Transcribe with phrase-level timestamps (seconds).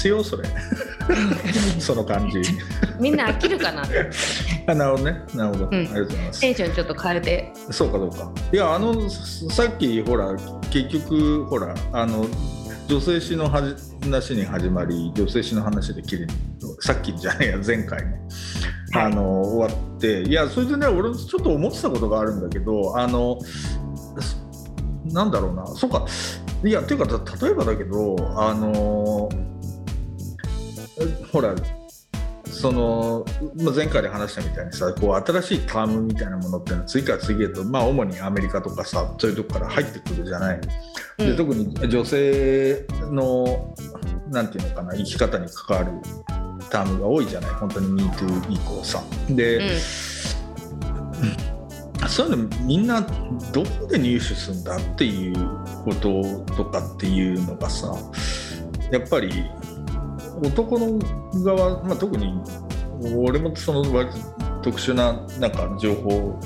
[0.00, 0.24] 必要？
[0.24, 0.44] それ。
[1.78, 2.40] その感じ。
[2.98, 3.82] みんな飽きるかな？
[4.66, 5.20] あなるほどね。
[5.34, 5.66] なるほど。
[5.66, 6.48] んありがとうございますテ。
[6.50, 8.32] ンションちょっと変えてそうかどうか。
[8.52, 10.34] いや、あの、さっきほら、
[10.70, 12.26] 結局、ほら、あの、
[12.88, 16.32] 女性誌の話に始まり、女性誌の話できれいに、
[16.80, 18.12] さっきじゃないや、前回ね。
[18.92, 23.38] はいあの終わっていやそれでね俺ちょっと思ってたことがあるんだけどあの
[25.04, 26.06] なんだろうなそうか
[26.64, 29.28] いやっていうかた例えばだけどあの
[31.32, 31.54] ほら
[32.50, 33.24] その
[33.56, 40.60] まあ前回で話したみたいにさこう新しいタームみたいなものっていうのは次から次へと、まあ、主にアメリカとかさそういうとこから入ってくるじゃない。
[41.16, 43.74] でうん特に女性の
[44.28, 45.92] なんていうのかな生き方に関わる
[46.70, 49.02] タームが多いじゃない本当に MeToo 以降さ。
[49.28, 49.66] で、うん
[52.08, 53.02] そういうのみんな
[53.52, 55.34] どこで入手するんだっていう
[55.84, 57.94] こととかっていうのがさ
[58.90, 59.30] やっぱり
[60.42, 60.98] 男の
[61.44, 62.40] 側、まあ、特に
[63.16, 64.18] 俺もその割と
[64.62, 66.38] 特殊ななんか情報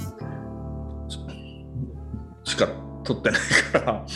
[2.45, 2.69] しか
[3.05, 3.41] 取ってない
[3.73, 4.07] から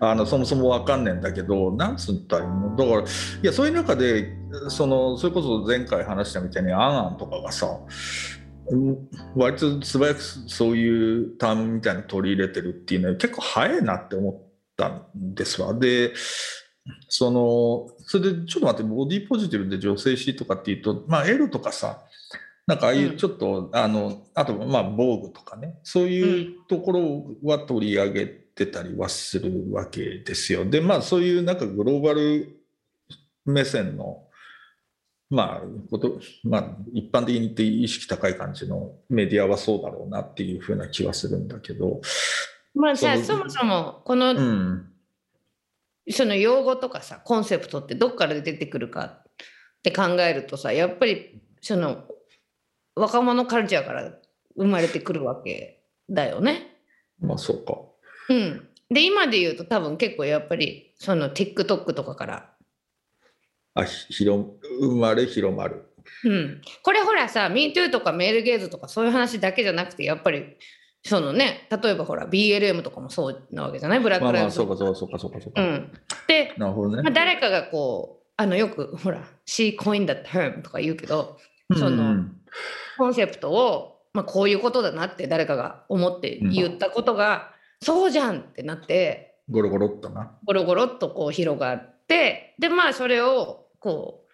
[0.10, 2.76] あのそもそも分かんねえんだけどなんつったらいいの？
[2.76, 3.04] だからい
[3.42, 4.36] やそういう中で
[4.68, 7.66] そのそれこそ前回話したみたいに「あんあん」とかがさ
[9.36, 14.34] 割と素早くそういうタームみたいに取り入れてるっていうのは結構早いなって思っ
[14.76, 15.74] たんですわ。
[15.74, 16.12] で
[17.08, 22.02] そのそれでちょっと待ってボディポジティブで女性誌とかっていうとまあエロとかさ
[22.66, 30.64] なんかああいうちょっと、あのあとまあ防具とかねそういうところは取り上げてたりはするわけですよ。
[30.64, 32.58] でまあそういうなんかグローバル
[33.44, 34.24] 目線の
[35.28, 42.00] まあことまあ一般的に言って意識高い感じのメディアはそうだろうなっていうふうな気はするんだけど。
[42.74, 44.93] まあじゃあそもそもこの、うん
[46.10, 49.22] その用語とかさコンセプトってどっから出てくるかっ
[49.82, 52.04] て考えるとさやっぱりその
[52.94, 54.12] 若者カルチャーから
[54.56, 56.76] 生まれてくるわけだよね。
[57.20, 57.78] まあそうか。
[58.28, 62.50] うん、で今で言うと多分結構やっぱりその TikTok とかから
[63.74, 64.44] あひ広
[64.80, 65.90] 生まれ広まる。
[66.24, 70.56] うん、これほらさ MeToo とかメールゲーズとかそういう話だけじゃなくてやっぱり
[71.06, 74.00] そのね例えばほら BLM とかもそうなわけじゃない？
[74.00, 75.62] ブラッまあまあクライブズそうかそうかそうかそうかそうか。
[75.62, 75.92] うん、
[76.26, 77.02] で、なるほどね。
[77.02, 81.38] まあ、誰かがこうあのよくほら「She coined the term」とか言うけど
[81.76, 82.40] そのうん
[82.96, 87.50] コンセプトを、まあ、こういうことだなって誰かが思って言ったことが、
[87.82, 90.32] そうじゃんってなってゴロゴロっとな。
[90.44, 94.32] ゴロゴロっとこう広がってでまあそれをこう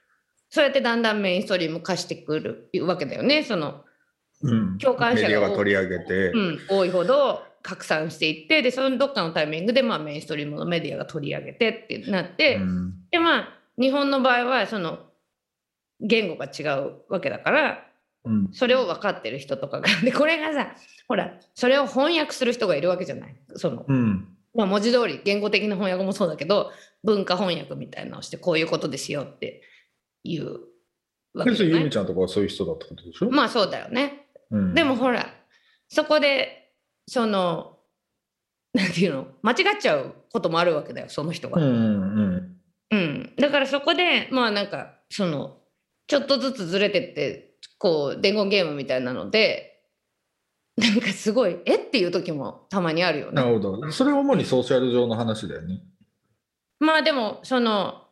[0.51, 3.81] そうやってだんだんメインストリーム化してくるわけだよねその、うん、
[4.43, 12.95] 共感者がメディアが取り上げて、うん、多いほど拡散していってでそのどっかのタイミングでまあメインストリームのメディアが取り上げてってなって、うん。
[13.11, 15.01] でまあ日本の場合はその
[16.01, 17.85] 言語が違うわけだから
[18.25, 18.49] うん。
[18.53, 20.75] それを分かってる人とかがでこれがさ
[21.07, 23.37] ほらそれを翻訳する人がいるわけじゃない？
[23.57, 24.29] その、うん。
[24.55, 26.73] まあ、文字通り言語的な翻訳もそうだけど
[27.05, 29.63] 文化翻訳みたいなのをしてこういうことですよって
[30.25, 30.61] いう
[31.35, 31.91] わけゆみじゃない？
[31.91, 34.27] ちゃんとかはそういう人だってことでしょ、まあそうだよね。
[34.51, 34.75] うん。
[34.75, 35.27] でもほら
[35.89, 36.73] そこで
[37.09, 37.79] その
[38.73, 39.27] なんていうの？
[39.43, 41.61] 間違っちゃうこともあるわけだよその人が。
[41.61, 42.57] うんうん
[42.93, 45.59] うん、だからそこでまあなんかその
[46.07, 49.81] ちょっとずつずれてってこう伝言ゲームみたいなので
[50.77, 51.77] なんかすごいえ？
[51.77, 53.49] っていう時もたまにあるよなね。
[53.51, 53.93] るほど。
[53.93, 55.83] それは主にソーシャル上の話だよね。
[56.79, 58.05] まあでもその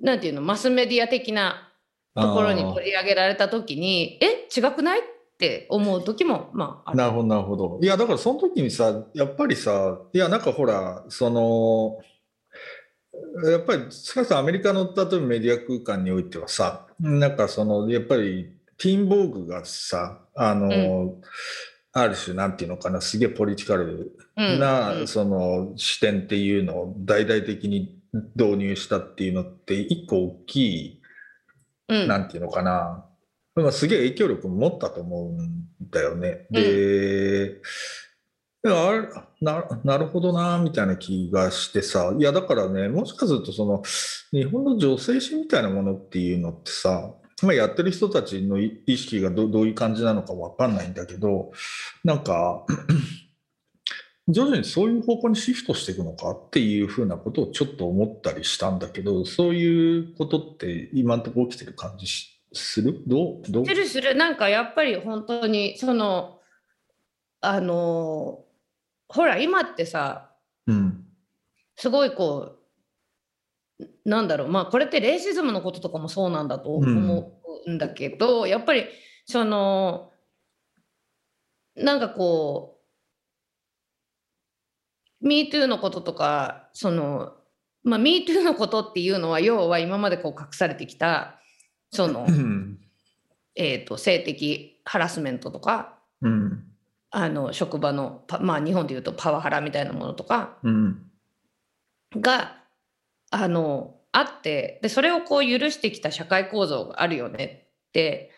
[0.00, 0.42] なんていうの？
[0.42, 1.72] マスメディア的な
[2.14, 4.48] ところに取り上げられた時にえ？
[4.56, 5.00] 違くない？
[5.00, 5.02] っ
[5.38, 6.98] て思う時もまあある。
[6.98, 7.78] なるほどなるほど。
[7.82, 11.98] いやだからその時にさやっぱりさいやなんかほらその
[13.50, 21.14] やっぱり少なくともアメリカの例えばメディア空間においてはさなんかそのやっぱりティーンボーグがさあの、
[21.92, 24.58] ある種なんていうのかなすげえポリティカルうん。
[24.58, 25.08] な、うん。
[25.08, 27.98] その視点っていうのを大々的に
[28.34, 31.00] 導入したっていうのって一個大きい、
[31.88, 32.08] うん。
[32.08, 33.04] なんていうのかな、
[33.54, 36.46] まあ、すげえ影響力持ったと思うんだよね。
[36.50, 37.60] で、
[38.64, 39.08] いやあれ
[39.42, 43.82] ななるほどなみたいな気がしてさいやだからねもしかするとその
[44.32, 47.12] 日本の女性誌みたいなものっていうのってさ、
[47.42, 51.52] まあ、やってる人たちの意意識がどどういう感じなのか分かんないんだけど
[52.04, 52.64] なんか
[54.28, 63.02] 徐々にそういう方向にシフトしていくのかっていうふうなことをちょっと思ったりしたんだけどそういうことって今のところ起きてる感じしする？
[63.06, 63.42] どう？
[63.48, 63.66] どう？
[63.66, 64.14] するする。
[64.14, 66.40] なんかやっぱり本当にその
[67.40, 68.44] あの
[69.08, 70.30] ほら今ってさ
[70.66, 71.04] うん。
[71.76, 72.56] すごいこ
[73.80, 74.48] うなんだろう。
[74.48, 77.32] まあこれってレイシズムのこととかもそうなんだと思
[77.66, 78.86] うんだけど、やっぱり
[79.26, 80.12] その
[81.74, 82.78] なんかこ
[85.20, 87.32] う MeToo のこととかその
[87.82, 91.40] まあ MeToo のことっていうのは要は今までこう隠されてきた
[91.94, 92.78] その、うん。
[93.56, 96.64] えー、と性的ハラスメントとかうん。
[97.10, 101.02] あの職場のパまあ日本でいうとパワハラみたいなものとかうん。
[102.16, 102.56] が
[103.30, 108.32] あのあってでそれをこう許してきた社会構造があるよねって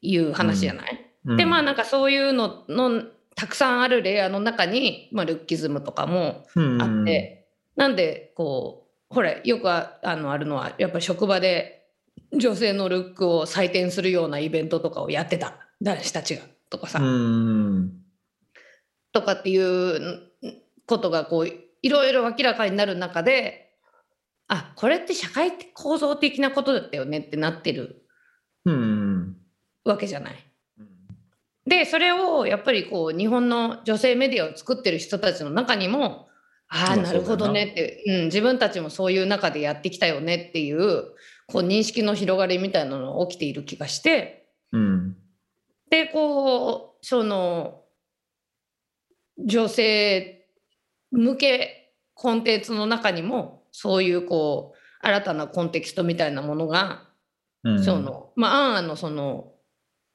[0.00, 1.36] いう話じゃない、うん。
[1.36, 3.02] でまあなんかそういうのの
[3.34, 6.80] たくさんあるレイヤーの中に、まあ、ルッキズムとかもうん。
[6.80, 11.79] あって、なんでこうほらよくああのあるのはやっぱり職場で
[12.32, 17.92] 女性のルックを採点するようなイベントとかをやってた男子たちがとかさ、うん。
[19.12, 20.30] とかっていう
[20.86, 21.48] ことがこう
[21.82, 23.72] いろいろ明らかになる中で
[24.48, 28.04] あこれって社会構造的なことだったよねってなってる
[28.64, 29.36] うん
[29.84, 30.34] わけじゃない。
[31.66, 36.28] でそれをやっぱりこう日本の女性メディアを作ってる人たちの中にも
[36.68, 41.04] ああまあなるほどねって、うん、自分たちもそういう中でやってきたよねっていう
[41.50, 44.48] こう認識の広がりみたいなのが起きている気がして。
[44.72, 45.16] うん。
[45.90, 47.82] でこうその
[49.38, 50.46] 女性
[51.10, 57.08] 向けコンテンツの中にもそういうこう新たなコンテキストみたいなものが、
[57.64, 57.84] うん。
[57.84, 59.52] そのまあアンアンのその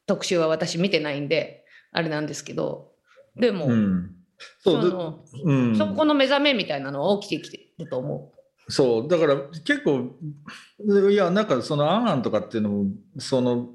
[0.06, 2.92] 特集は私見てないんであれなんですけど。
[3.36, 4.12] でも、うん。
[4.60, 5.76] そのうん。
[5.76, 8.32] そこの目覚めみたいなのは起きてきてると思
[8.68, 10.16] そうだから結構
[11.12, 12.86] いやなんかその「あんあん」とかっていうのも
[13.20, 13.70] その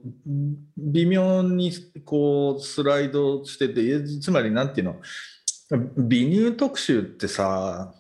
[0.77, 1.73] 微妙に
[2.05, 4.97] こうスライドしててつまりなんていうの？
[5.97, 7.95] 美乳特集ってさ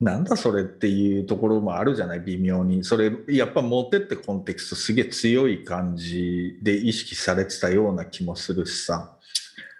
[0.00, 2.20] なんだそれっていうところもあるじゃない？
[2.20, 9.24] 微妙にそれやっぱモテってコンテクストすげえ強い感じで意識されてたような気もするしさう。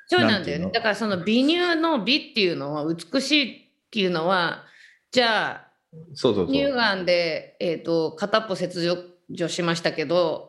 [0.06, 0.70] そうなんだよね。
[0.72, 4.62] だからその美乳の美っていうのは美しいっていうのは
[5.10, 5.63] じゃあ
[6.14, 6.54] そうそうそう。
[6.54, 8.82] 乳がんで、えー、と片っぽ切
[9.30, 10.48] 除しましたけど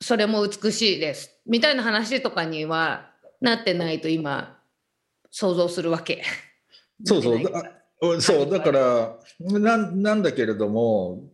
[0.00, 1.38] それも美しいです。
[1.46, 3.10] みたいな話とかには
[3.40, 4.58] なってないと今
[5.30, 6.22] 想像するわけ。
[7.04, 7.42] そうそう。
[7.42, 8.50] だそう。
[8.50, 11.30] だからなんなんだけれども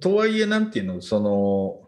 [0.00, 1.84] とはいえなんていうのその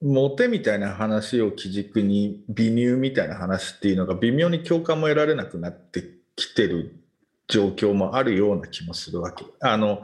[0.00, 6.04] モテみたいな話を基軸に美乳みたいな話っていうのが微妙に共感も得られなくなって
[6.36, 6.94] きてる
[7.48, 9.44] 状況もあるような気もするわけ。
[9.60, 10.02] あの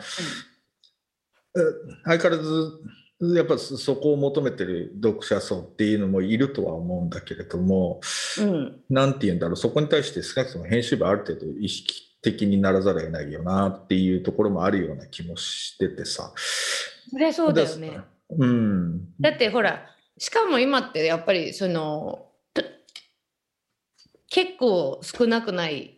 [1.56, 1.61] え
[2.05, 2.81] 相変わらず
[3.20, 8.00] やっぱそそこを求めてる読者層っていうのもいるとは思うんだけれども、
[8.38, 16.32] うんなんて言うんだろう、そこに対して少なくとも編集部はある程度意識的にならざるを得ないよなっていうところもあるような気もしててさ。
[17.11, 18.00] そりゃそうだよね。
[18.31, 19.14] うん。
[19.20, 19.87] だってほら
[20.19, 22.63] しかも今ってやっぱりそのと
[24.29, 25.94] 結構少なくない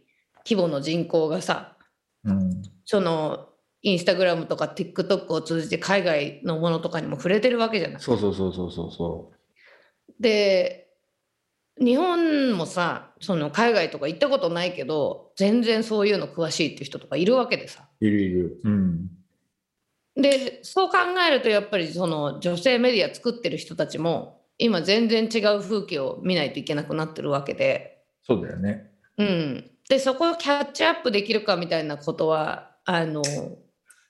[0.48, 1.76] 規模の人口がさ
[2.24, 2.62] うん。
[2.84, 3.48] その
[3.82, 8.00] インスタグラムとか TikTok を通じて海外のものとかにも触れてるわけじゃない。
[8.00, 9.32] そうそうそうそうそうそ
[10.20, 10.88] で
[11.78, 18.06] 日本もさその海外とか行ったことないけど全然そういうの詳しいっていう人とかいるわけでさう。
[18.06, 18.60] いるいる。
[18.64, 19.08] うん。
[20.16, 20.96] でそう考
[21.28, 28.90] えるとやっぱりその女性メディア作ってる人たちも今全然違う風景を見ないといけなくなってるわけで、そうだよね。
[29.18, 33.22] うん、でそこをキャッチアップできるかみたいなことはあの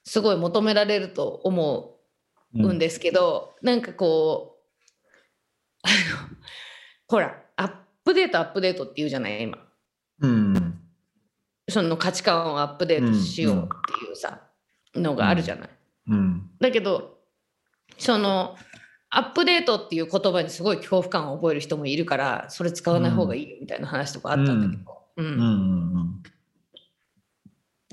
[0.03, 1.95] すごい求められると思
[2.53, 4.57] うんですけど、なんかこ
[5.83, 6.37] うあの
[7.07, 7.71] ほらアッ
[8.03, 9.57] プデートアップデートって言うじゃない今
[10.21, 10.79] うん。
[11.69, 14.41] その価値観をアップデートしようっていうさ、
[14.95, 15.69] のがあるじゃない。
[16.07, 16.49] うん。
[16.59, 17.17] だけど
[17.97, 18.55] その
[19.09, 26.23] アップデートっていう言葉にすごい恐怖感を覚える人もいるからそれ使わない方がいいよみたいな話とかあったんだけど、うんうんうんうん。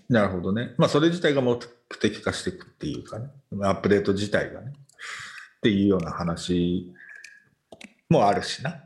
[0.08, 0.74] なるほどね。
[0.76, 1.58] まあ、それ自体が目
[2.00, 3.30] 的化していくっていうかね。
[3.62, 4.72] アップデート自体がね。
[5.56, 6.92] っていうような話
[8.10, 8.84] もあるしな。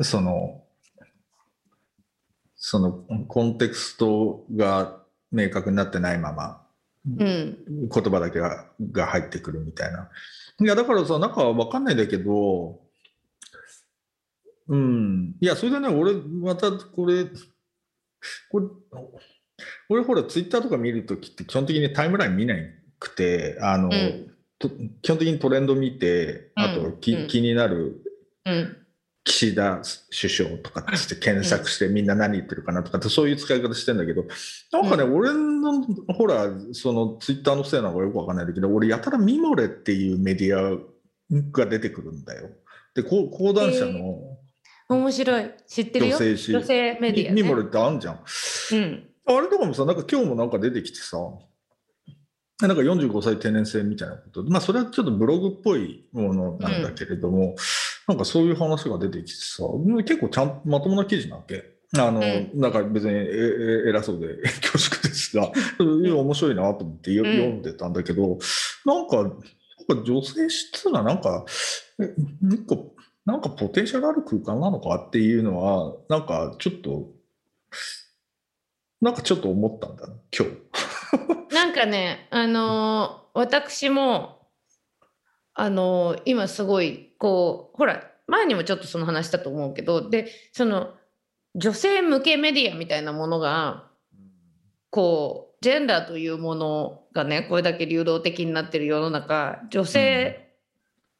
[0.00, 0.64] その、
[2.56, 2.92] その
[3.28, 6.62] コンテクストが明確になってないまま、
[7.06, 10.10] うん言葉だけがが入ってくるみたいな。
[10.60, 12.80] いや、だからさ、なんかわかんないんだけど、
[14.68, 15.36] うん。
[15.40, 17.26] いや、それでね、俺、またこれ、
[18.50, 18.66] これ、
[19.88, 22.54] 俺ほら、ツイッターとか見るときって基本的にタイムライン見な
[22.98, 24.34] くて、あの、うん。
[24.58, 24.68] と
[25.02, 27.28] 基本的にトレンド見てあとき、うん。
[27.28, 28.02] 気になる
[28.44, 28.76] うん。
[29.28, 34.24] 岸田首相とかって検索してみんな何言ってるかなとかってそういう使い方してんだけど
[34.72, 35.82] なんかね、俺の
[36.14, 40.78] ほらそのツイッターのせいなのかよくわかんないんだけど俺やたらミモレっていうメディア
[41.52, 42.48] が出てくるんだよ。
[42.94, 44.38] でこう講談社の
[44.88, 45.50] 面白い。
[45.66, 46.16] 知ってるよ？
[46.16, 48.20] 女性誌、女性メディア、ね、ミモレってあんじゃん。
[48.72, 49.08] うん。
[49.26, 51.18] あれとかもさなんか今日もなんか出てきてさ。
[52.60, 54.42] なんか45歳定年制みたいなこと。
[54.42, 57.54] まあそれはちょっとブログっぽいものなんだけれども、
[58.08, 59.62] なんかそういう話が出てきてさ。
[59.98, 61.78] 結構ちゃんまともな記事なわけ。
[61.96, 68.38] あの、うなんか別にええ偉そうで 恐縮ですが、面白いなと思って読んでたんだけど、
[68.84, 71.46] なんか、なんか女性質がなんか、
[72.00, 72.76] えなんか、
[73.28, 77.10] なんかポテンシャルある空間なのかっていうのは、なんかちょっと、
[79.02, 80.68] なんかちょっと思ったんだ、今日。
[81.54, 84.48] なんかねあのー私も
[85.52, 90.94] あのー今すごいこうほら前にもちょっとその話したと思うけどでその
[91.54, 93.90] 女性向けメディアみたいなものが
[94.90, 100.54] こうジェンダーというものがねこれだけ流動的になってる世の中女性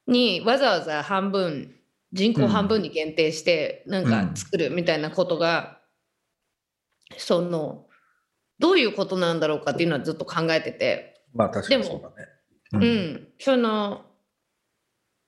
[0.07, 1.78] にわざわざ半分
[2.13, 5.79] 人口半分に限定してなんか作るみたいなことが、
[7.17, 7.87] その
[8.59, 12.11] どういうことなんだろうかっていうのはずっと考えてて、まあ確かにでもそうだ
[12.81, 12.83] ね。
[12.87, 13.29] うん。
[13.39, 14.03] その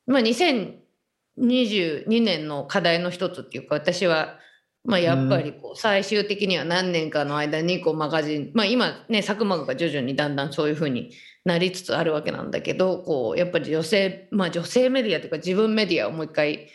[0.07, 4.39] まあ2022年の課題の一つっていうか私は
[4.85, 11.13] まあやっぱりこう最終的には何年かの間にこうマガジンまあ今ね佐久間が徐々にだんだんそういうふうに
[11.45, 16.69] なりつつあるわけなんだけどこうやっぱり女性まあ女性メディアというか自分メディアをもう一回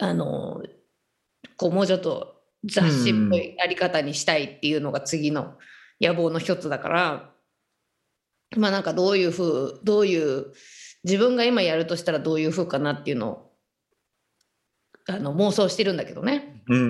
[0.00, 0.62] あの
[1.56, 5.54] こうもうちょっと雑誌っぽいやり方にしたいっていうのが次の
[6.00, 7.30] 野望の一つだから
[8.56, 10.52] まあなんかどういうふうどういう
[11.04, 13.52] 自分が今やるとしたらどういうふうかなっていうのを
[15.08, 16.62] あの妄想してるんだけどね。
[16.68, 16.80] うんう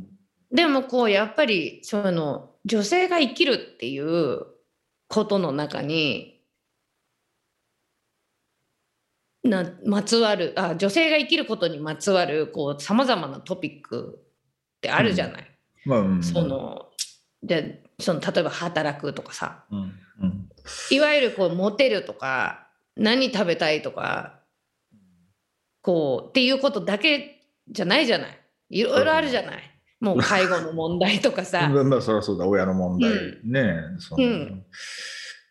[0.00, 0.06] ん
[0.52, 4.46] でもこうやっぱりその女性が生きるっていう
[5.08, 6.35] ことの中に
[9.46, 14.20] なまつわるあ女性が生きることにまつわるこうさまざまなトピック
[14.78, 15.50] ってあるじゃない。
[15.84, 16.22] まあうん。
[16.22, 16.86] その
[17.42, 19.64] でその例えば働くとかさ。
[19.70, 19.78] うん。
[19.78, 20.48] うん。
[20.90, 24.40] いわゆるこうモテるとか何食べたいとか
[25.82, 28.40] こうっていうことだけじゃないじゃない。
[28.70, 29.62] いろいろあるじゃない。
[30.00, 31.68] もう介護の問題とかさ。
[31.72, 32.46] まあまあそりゃそうだ。
[32.46, 34.66] 親の問題、うねそのうん。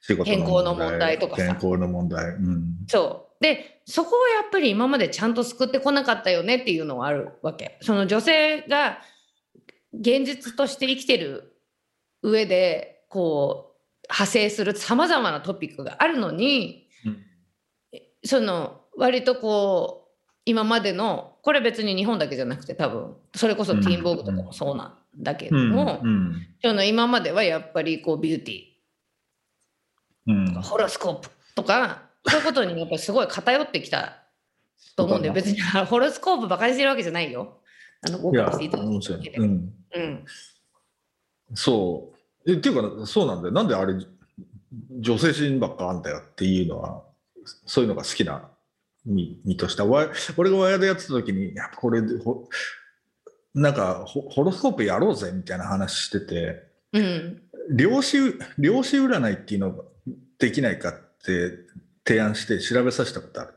[0.07, 1.43] 仕事健康の問題とかさ。
[1.43, 7.77] 健康の問題、うん、そうでそこをやっぱり今までちゃんと救ってこなかったよねっていうのはあるわけ。
[7.81, 8.97] その女性が
[9.93, 11.55] 現実として生きてる
[12.23, 16.89] 上でこう派生するさまざまなトピックがあるのに
[18.23, 20.11] その割とこう
[20.45, 26.47] 今までのこれ別に日本だけじゃなくて多分それこそティーンボーグとかもそうなんだけども、うん。
[26.63, 28.63] その今まではやっぱりこうビューティ
[30.27, 30.57] うん。
[30.57, 34.23] ーホロスコープとかそういうことにやっぱりすごい偏ってきた
[34.95, 35.33] と思うんだよ。
[35.33, 37.59] 別にホロスコープバカにしてるわけじゃないよ。
[38.01, 39.35] あの合格していただ面いただけで。
[39.35, 39.99] 白いうん、う。
[39.99, 40.25] ん。
[41.53, 42.11] そ
[42.45, 42.51] う。
[42.51, 43.53] えっていうかそうなんだよ。
[43.53, 43.93] なんであれ
[44.99, 47.03] 女性シーンばっかあんだよっていうのは
[47.65, 48.49] そういうのが好きな
[49.05, 52.47] 身身としたわ俺がワイヤーでやってた時にやっぱこれでほ
[53.53, 56.63] なんかホホロスコープやろうぜみたいな話してて
[56.93, 57.41] うん。
[57.71, 58.17] 量子
[58.57, 59.83] 量子占いっていうのが
[60.37, 60.93] できないかっ
[61.25, 61.64] て
[62.05, 63.53] 提案して調べさせたことある。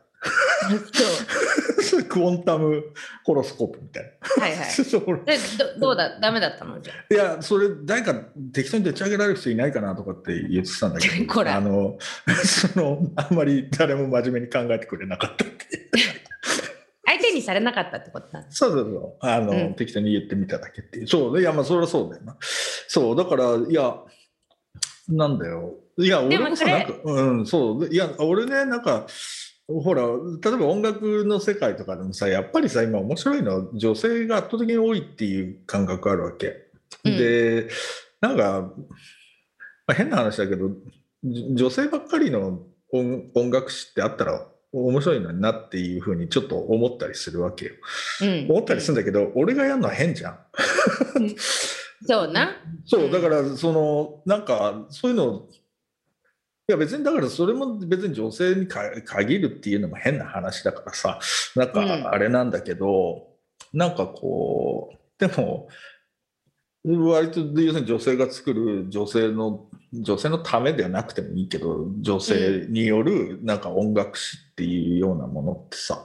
[1.82, 2.82] そ クォンタム
[3.24, 4.10] ホロスコープみたいな。
[4.36, 4.68] うはいはい。
[5.24, 5.38] で
[5.78, 6.18] どどうだ？
[6.20, 6.80] ダメだったの？
[6.80, 8.14] じゃあいや、それ、誰か
[8.52, 11.98] 適当にでっち上げられる人いないかなとかって言ってたんだけど、 あの、
[12.44, 15.90] その、あんまり誰も真面目に考えてくれなかったって。
[17.06, 18.44] 相手にされなかったってことだ。
[18.50, 19.26] そうそうそう。
[19.26, 21.08] あの、うん適当に言ってみただけっていう。
[21.08, 21.40] そう。
[21.40, 22.36] いや、まあ、それはそうだよな。
[22.88, 23.16] そう。
[23.16, 23.94] だから、いや、
[25.08, 25.74] なんだよ。
[25.98, 27.88] いや、俺もさ、なんか、うん、そう。
[27.88, 29.06] いや、俺ね、なんか、
[29.66, 36.46] ほら、例えば音楽の世界とかでもさ、やっぱりさ、今面白いのは女性が圧倒的に多いっていう感覚あるわけ。
[37.04, 37.68] うんで、
[38.20, 38.72] なんか、
[39.86, 40.70] まあ、変な話だけど、
[41.22, 42.60] じ女性ばっかりの
[42.92, 47.72] 音音楽史ってあったら面白いのになっていうふうにちょっと思ったりするわけよ。
[48.22, 50.38] うん、思ったりするんだけど、俺がやるのは変じゃん。
[52.06, 52.56] そうな。
[52.86, 55.46] そう、だから、その、なんか、そういうの、
[56.68, 61.18] いや別にだからそれも別に女性にか限るっていうのも変な話だからさ、
[61.56, 61.72] なんうん。
[62.02, 63.26] かあれなんだけど、
[63.72, 65.68] なんかこう、でも、
[66.84, 76.04] 割と要するに女性が作る女性の女性のためではなくてもいいけど女性によるなんか音楽史っていうようなものってさ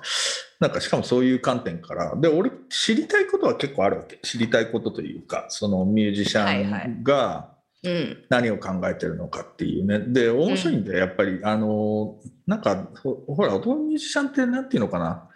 [0.60, 4.18] なんかしかもそういう観点からで俺知りたいことは結構あるわけ。
[4.24, 7.53] 知りたいことというかそのミュージシャンが
[7.84, 8.26] うん。
[8.30, 15.30] 何を考えてるのかっていうねで面白いんだよやっぱりあのなんかほほら男のミュージシャンってなんていうのかな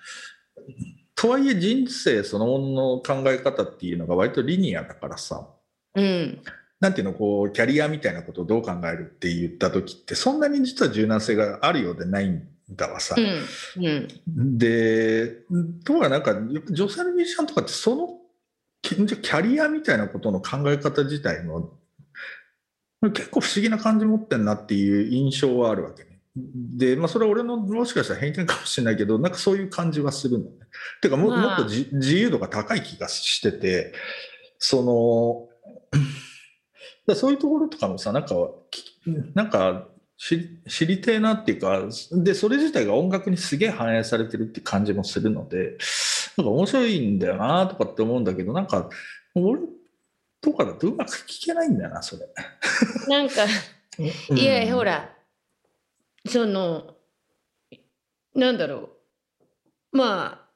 [1.15, 5.47] とはいえ人生そのものの考え方っていうのが割とリニアだからさ
[5.95, 6.41] うん。
[6.79, 13.15] なんていうのこうキャリアみたいなことをどう考えるって言った時ってそんなに実は柔軟性があるようでないんだわさ。
[13.17, 14.07] うん。
[14.27, 14.57] うん。
[14.57, 15.27] で
[15.83, 16.35] ところがなんか
[16.69, 18.19] 女性のミュージシャンとかってその
[18.81, 21.73] キャリアみたいなことの考え方自体も
[23.01, 26.19] 結構不思議な感じ持ってんなっていう印象はあるわけね。
[26.35, 30.51] で、まあ、それは俺のもしかしたら偏見かもしれないけどなんかそういう感じはするのね。
[31.01, 33.93] てかも,、まあもっとじ自由度が高い気がしてて
[34.59, 35.47] その
[37.07, 38.35] だそういうところとかもさなんか
[38.69, 38.83] き
[39.33, 39.87] なんか
[40.17, 45.77] 知知りてえなっていうかでそれ自体が音楽にすげえ反映されてるって感じもするので
[46.37, 48.89] なんか面白いんだよなとかって思うんだけどなんか
[49.35, 49.61] 俺
[50.41, 52.27] とかだとうまく聞けないんだよなそれ。
[53.07, 53.45] なんか、
[54.35, 55.15] いや、ほらら、
[56.25, 56.95] その、
[58.35, 58.89] なんだろ
[59.91, 59.97] う。
[59.97, 60.47] まあ、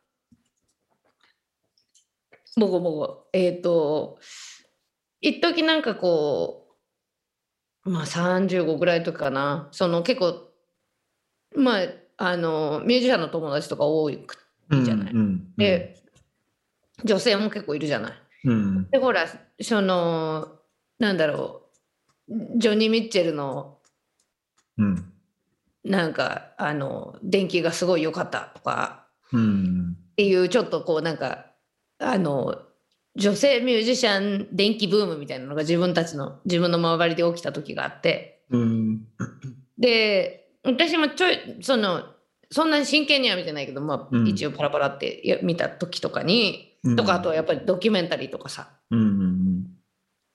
[2.58, 4.20] もごもご、えっ、と、
[5.22, 6.78] 一時なんかこ
[7.86, 10.52] う、まあ35ぐらいとかかな、その結構、
[11.56, 14.28] まあ、あの、ミュージシャンの友達とか多い
[14.84, 15.96] じゃないうんうんで、
[17.04, 18.21] 女性も結構いるじゃない。
[18.46, 18.90] うん。
[18.90, 19.28] で、ほら、
[19.62, 20.60] その、
[21.00, 21.64] なんだろ
[22.30, 23.80] う、ジョニー・ミッチェルの。
[24.78, 25.12] うん。
[25.84, 29.08] なんかあの電気がすごい良かったとか。
[29.32, 29.98] うん。
[30.12, 31.48] っていうちょっとこうなんか
[32.00, 32.60] あの
[33.16, 38.44] 女性ミュージシャン電気ブームみたいなのが自分たちの自分の周りで起きた時があって。
[38.50, 39.02] うん。
[39.78, 42.04] で私もちょいその
[42.52, 44.28] そんなに真剣には見てないけど、まあうん。
[44.28, 49.66] 一応パラパラってや見た時とかに、うんとかあとはやっぱりドキュメンタリーとかさうんうん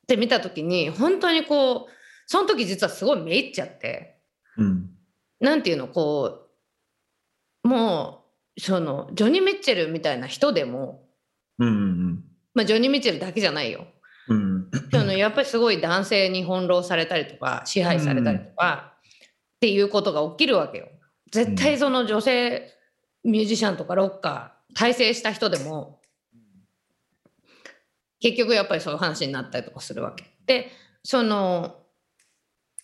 [0.06, 1.92] で見た時に本当にこう
[2.26, 4.20] その時実はすごいめいっちゃって。
[4.56, 4.90] うん
[5.40, 6.48] なんていうのこ
[7.64, 8.24] うも
[8.56, 11.04] うそのジョニー・ミッチェルみたいな人でも、
[12.54, 13.86] まあ、ジョニー・ミッチェルだけじゃないよ。
[14.28, 18.94] うんそのやっぱりすごい男性に翻弄されたりとか支配されたりとか、
[19.56, 20.88] っていうことが起きるわけよ。
[21.30, 22.72] 絶対その女性
[23.24, 25.95] ミュージシャンとかロッカー大成した人でも
[28.20, 30.24] 結局やっぱりそういう話になったりとかするわけ。
[30.46, 30.70] で
[31.02, 31.76] その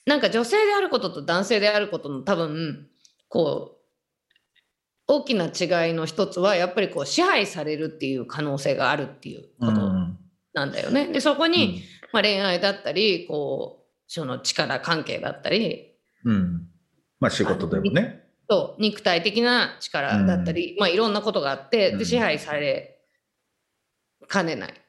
[0.06, 2.88] なんか女性であることと男性であることの多分
[3.28, 3.82] こう
[5.06, 10.18] 大きな違いの一つはやっぱりこう支配されるっていう可能性があるっていうことうん
[10.54, 11.08] なんだよね。
[11.08, 16.68] でそこに、まあ、恋愛だったりこうその力関係だったりうん
[17.20, 18.22] まあ仕事でもね。
[18.48, 23.00] と肉体的な力だったり、まあいろんなことがあってうんで支配され
[24.28, 24.81] かねない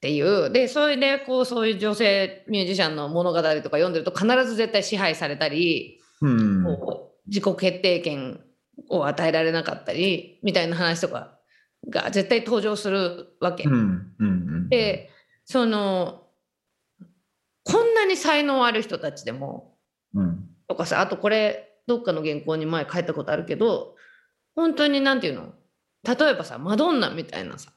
[0.00, 0.50] っていう。
[0.50, 6.64] でそれでこうそういう女性ミュージシャンの物語とか読んでると必ず絶対支配されたり、うん。
[6.64, 8.40] こう自己決定権
[8.88, 11.38] を与えられなかったりみたいな話とか
[11.90, 13.64] が絶対登場するわけ。
[13.64, 14.68] うんうんうん。
[14.70, 15.10] で
[15.44, 16.22] その
[17.64, 19.76] こんなに才能ある人たちでも
[20.14, 20.48] うん。
[20.66, 23.96] とかさあとこれどっかの原稿に前書いたことあるけど
[24.56, 25.52] 本当になんていうの？
[26.04, 27.70] 例えばさマドンナみたいなさ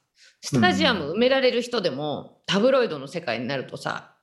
[0.46, 4.14] スタジアム埋められる人でも、タブロイドの世界になるとさ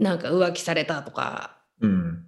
[0.00, 2.24] なんか浮気されたとかうん。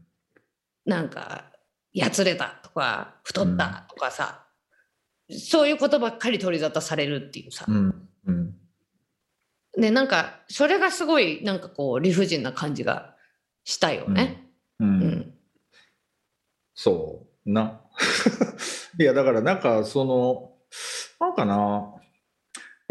[0.87, 1.50] なんか
[1.92, 4.46] やつれたとか太ったとかさ、
[5.30, 8.08] そういうことばっかり取り沙汰されるっていうさ、うん。
[8.26, 8.54] うん。
[9.76, 13.16] でなんかそれがすごいなんかこう理不尽な感じが
[13.64, 14.46] したよね。
[14.78, 15.00] ううん。
[15.00, 15.35] ん。
[16.74, 17.50] そう。
[17.50, 17.80] な。
[19.00, 20.52] いやだからなんかその
[21.18, 21.94] なんかな。
[21.98, 22.01] い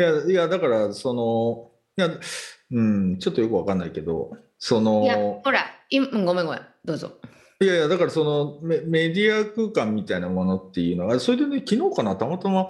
[0.02, 2.20] やいやだからそのいや
[2.72, 7.12] うんちょっとよくわかんないけどそいやのほら今うんごめんごめんどうぞ。
[7.60, 12.68] いやいやだからそのメメディア空間みたいなものっていうのはそれでね昨日かなたまたま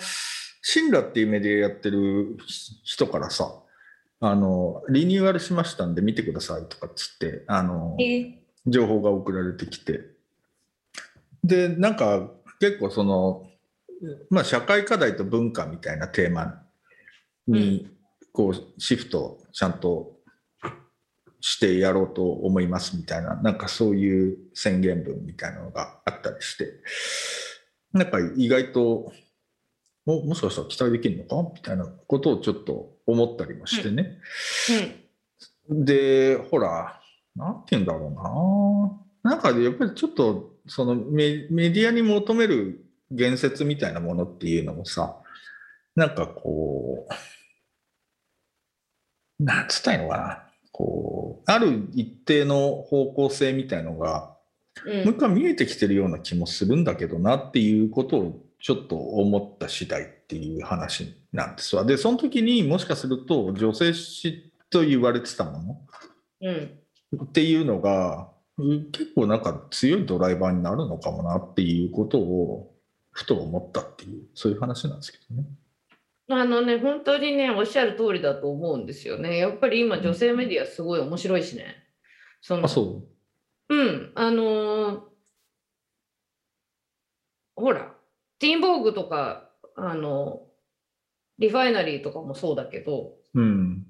[0.62, 2.38] シンラっていうメディアやってる
[2.84, 3.54] 人からさ
[4.20, 7.96] あのリニューアルしましたんで見てくださいとかっつってあの
[8.67, 10.02] 情報が送られてきて
[11.44, 13.48] でなんか結構その
[14.30, 16.62] まあ社会課題と文化みたいなテーマ
[17.52, 17.90] に
[18.34, 20.18] こうシフトちゃんと
[21.40, 26.66] してやろうと思いますみたいななんかそういう宣言文みたいなのがあったりして
[27.94, 29.12] なんか意外と
[30.06, 34.18] ももしかしたら期待できるのかみたいなことをちょっと思ったりもしてね。
[35.70, 37.00] でほら
[37.36, 39.32] なんて言うんだろうな。
[39.32, 45.18] なんかやっぱりちょっとそのメメディアに求める言説みたいなものっていうのもさ、
[45.96, 47.14] なんかこう、
[49.41, 50.43] なんつったらいいのかな。
[50.71, 54.36] こう、ある一定の方向性みたいのが、
[54.86, 61.84] うんもう一回見えてきてるような気もするんだけどなっていうことをちょっと思った次第っていう話なんですわ。
[61.84, 65.82] で、その時にもしかすると女性誌と言われてたもの
[66.41, 66.77] うん
[67.25, 72.73] っていうのがうん結構なんか強いドライバーになるのかもなっていうことを
[73.12, 75.45] ふと思ったっていうそういう話なんですけどね。
[76.29, 79.38] あのね、本当にね、おっしゃる通りだと思うんですよね。
[79.38, 81.75] やっぱり今、女性メディアすごい面白いしね。
[82.41, 83.03] そのあそ
[83.69, 83.75] う？
[83.75, 85.12] ん、あのー
[87.55, 87.93] ほら、
[88.39, 90.47] ティーンボーグとか、あの、
[91.38, 93.39] リファイナリーとかもそうだけど、う。
[93.39, 93.86] うん。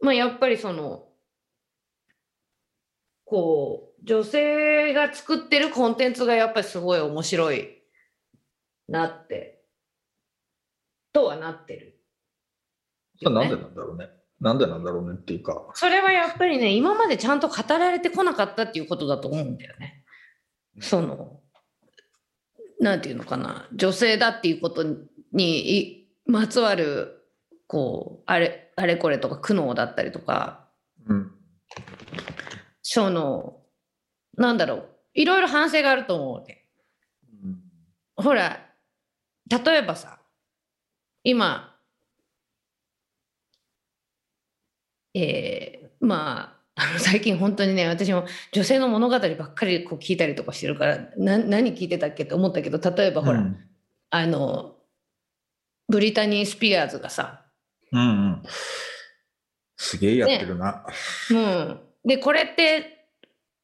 [0.00, 1.08] まあ、やっぱりその、
[3.24, 7.82] こう、女性が作ってるコンテンツがやっぱりすごい面白い
[8.88, 9.57] なって、
[11.18, 11.98] とはなってる。
[13.20, 14.06] それなんでなんだろうね。
[14.40, 15.68] なんでなんだろうねっていうか。
[15.74, 20.04] それはやっぱりね、今までちゃんと語られてこなかったっていうことだと思うんだよね。
[20.80, 21.40] その、
[22.80, 24.84] なんていうのかな、女性だっていうこと
[25.32, 27.26] にいまつわる、
[27.66, 30.68] こう、あれ、あれこれとか苦悩だったりとか、
[31.08, 31.32] うん。
[32.82, 33.60] その、
[34.36, 36.68] なんだろう、いろいろ反省があると思うわけ。
[38.14, 38.68] ほら、
[39.48, 40.17] 例えばさ、
[41.24, 41.74] 今、
[45.14, 53.68] えーまあ、あの最近本当にね、私も女性の物語ばっかりこう聞いたりとかしてるから、な何聞いてたっけと思ったけど、例えばほら、うん
[54.10, 54.76] あの、
[55.88, 57.44] ブリタニー・スピアーズがさ、
[57.92, 58.04] うんう
[58.36, 58.42] ん。
[59.76, 60.84] すげえやってるな。
[61.30, 61.80] うん。
[62.04, 63.06] で、これって、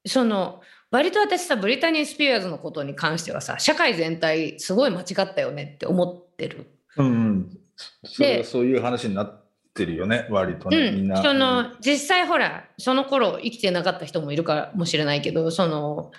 [0.07, 6.74] その、割と私さ、ブリタニー・スピアーズのことに関してはさ、社会全体すごい間違ったよねって思ってる。
[6.97, 7.59] うんうん。
[8.05, 11.23] それはそういう話になってるよね、割とうね、みんん、な。
[11.23, 16.13] その実際ほらその頃生きてなかった人もいるかもしれないけどその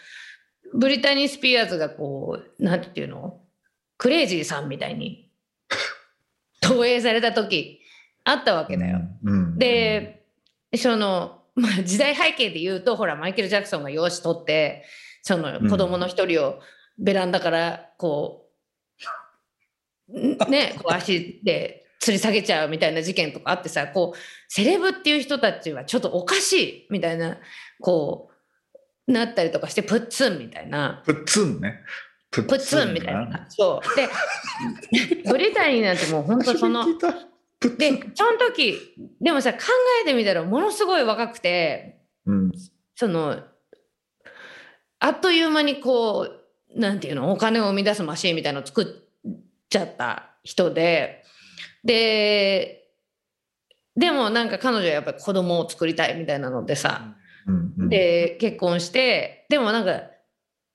[0.73, 3.39] ブリタニー・スピアーズがこうなんていうの？
[3.97, 5.31] クレイジーさんみたいに
[6.59, 7.79] 投影された時
[8.25, 8.99] あったわけだよ。
[9.23, 10.25] うんうん、で
[10.75, 14.83] その、まあ、時代背景で言うとほらマイケル・ジャクソンが養子取って
[15.21, 16.59] その子供の一人を
[16.97, 18.44] ベランダからこう、ん
[20.49, 27.37] ねこう足で吊り下げちゃうみたいな事件とかあってさこうセレブっていう人たちはちょっとおかしいみたいな
[27.79, 28.35] こう
[29.07, 31.03] なったりとかしてプッツンみたいな。
[31.05, 31.81] プッツンね。
[32.31, 33.45] ププッツンみたいな。
[33.49, 33.95] そう。
[33.95, 34.09] で、
[35.29, 36.85] ブリタニーなんてもう本当その、
[37.77, 38.77] でン、その時、
[39.21, 39.59] でもさ、考
[40.03, 42.51] えてみたらものすごい若くて、うん
[42.95, 43.43] その、
[44.99, 46.29] あっという間にこ
[46.75, 48.85] う、なんていうの、お金を生み出すマシーンみたいなのを作っ
[49.69, 51.23] ちゃった人で、
[51.83, 52.85] で、
[53.95, 57.15] でもなんか彼女はやっぱり子供を作りたいみたいなのでさ、
[57.47, 60.01] うんうん、で結婚してでもなんか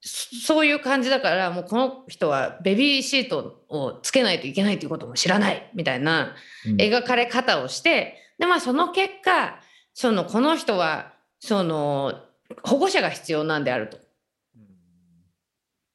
[0.00, 6.34] そそういう感じだからもうこの人はベビーシートをつけないといけないということも知らないみたいな
[6.66, 6.76] うん。
[6.76, 9.60] 描かれ方をしてでまあその結果
[9.92, 12.14] そのこの人はその
[12.62, 13.98] 保護者が必要なんであると。
[13.98, 14.00] っ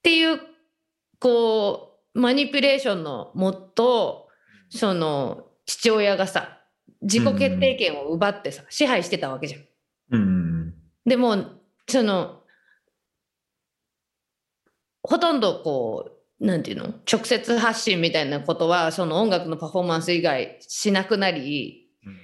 [0.03, 0.39] ていう
[1.19, 4.29] こうマニピュレーションのもと
[4.69, 6.61] その父親がさ
[7.01, 9.61] 自己決定権を奪ってさ支配してたわけじゃん。
[10.11, 10.73] うんうん。
[11.05, 11.35] でも
[11.87, 12.41] その
[15.03, 16.93] ほとんどこうなんていうの？
[17.11, 22.17] 直接発信みたいなことはその音楽のパフォーマンス以外しなくなりうん。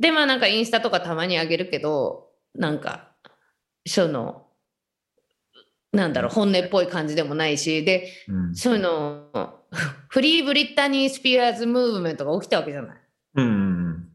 [0.00, 3.12] でまあなんかインスタとかたまに上げるけどなんか
[3.86, 4.43] その
[5.94, 8.54] なんだろう本音っぽい感じでもないしでうん。
[8.54, 9.60] そういうの
[10.08, 12.96] フリーブリッタニー・スピアーズ・ムーブメントが起きたわけじゃない。
[13.36, 14.08] うんうん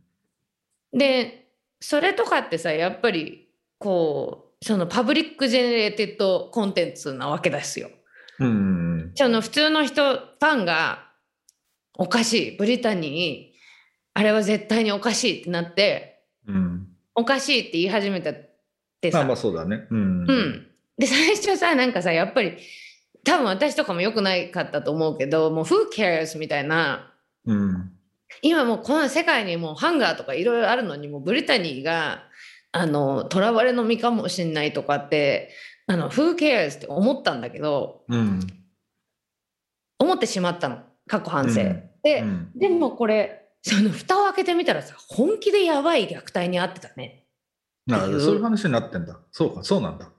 [0.92, 1.48] で
[1.82, 7.90] それとかってさやっぱりこうその public generated content なわけですよ。
[8.40, 8.52] うんう
[9.06, 11.10] んその普通の人ファンが
[11.98, 12.58] おかしい。
[12.58, 13.60] ブリタニー
[14.14, 16.88] あれは絶対におかしいってなってうん。
[17.16, 18.34] おかしいって言い始めたっ
[19.02, 19.88] てさ、まあまあそうだね。
[19.90, 20.30] うん。
[20.30, 20.68] うん、
[21.00, 22.58] で最初さなんかさやっぱり
[23.24, 27.14] 多分私とかも良くないかったと思うけどもう「Who cares?」みたいな
[27.46, 27.92] うん
[28.42, 32.24] 今もうこの世界にもうハンガーとかいろいろあるのにもうブリタニーが
[32.72, 35.50] あの囚われの身かもしんないとかって
[35.88, 36.78] あの Who cares?
[36.78, 38.40] って思ったんだけどうん
[39.98, 41.62] 思ってしまったの過去反省。
[41.62, 47.26] うんで、うんでもこれその蓋を開けてみたらさ本気でやばい虐待に遭ってたね。
[47.86, 49.20] なるほどそういう話になってんだ。
[49.32, 50.10] そうか、そうなんだ。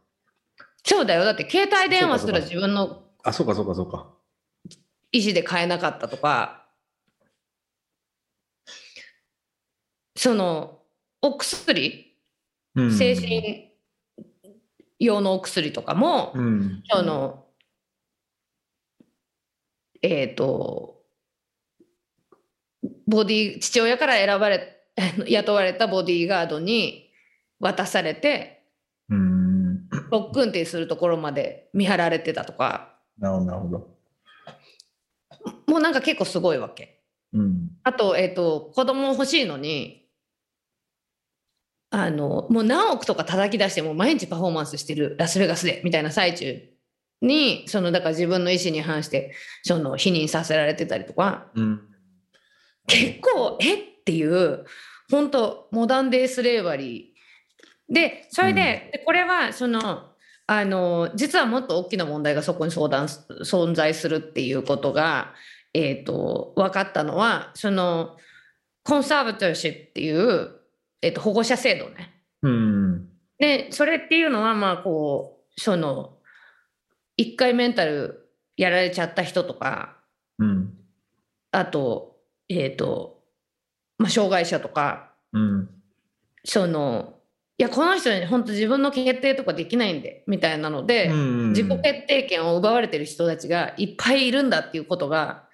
[0.85, 1.25] そうだよ。
[1.25, 4.09] だって携帯電話すら自分のあ、そうか、そうか、そうか。
[5.13, 6.67] 意思で買えなかったとか、
[10.17, 10.83] その
[11.23, 12.17] お薬、
[12.75, 13.71] うん精神
[14.99, 16.83] 用のお薬とかも、うん。
[16.91, 17.47] その
[20.03, 21.03] えっ、と
[23.07, 24.77] ボディ父親から選ばれ
[25.27, 27.11] 雇われたボディーガードに
[27.59, 28.60] 渡されてうん。
[30.11, 33.89] ロック運転するところまで見張られてたとかなるほど。
[35.67, 37.03] もうなんか結構すごいわけ。
[37.33, 37.71] うん。
[37.85, 40.09] あと,、えー、と子供欲しいのに
[41.91, 46.61] あのもう何億とか叩き出してもう毎日パフォーマンスしてるラスベガスでみたいな最中
[47.21, 51.81] にそのだから自分の意思に反してその否認させられてたりとかうん。
[52.87, 53.75] 結構え？
[53.75, 54.65] っていう
[55.11, 57.10] 本当モダンデイスレーバリー
[57.91, 60.11] でそれで,、でこれはその
[60.47, 65.33] あの実はもっと大きな問題がそこに相談す存在するっていうことが、
[65.75, 68.17] えー、と分かったのはその
[68.83, 70.51] コンサーバトシップっていう、
[71.03, 72.17] えー、と保護者制度ね。
[72.43, 73.09] うん。
[73.39, 76.19] でそれっていうのはまあこうその
[77.17, 79.99] 一回メンタルやられちゃった人とか
[80.39, 80.75] うん。
[81.53, 82.17] あと
[82.49, 83.23] えっ、と、
[83.99, 85.71] まあ、障害者とかうん。
[86.45, 87.20] その
[87.61, 95.45] いやこの人に本当自分の決定とかできないんでみたいなので、うん自己決定権を奪われてる人たちがいっぱいいるんだっていうことが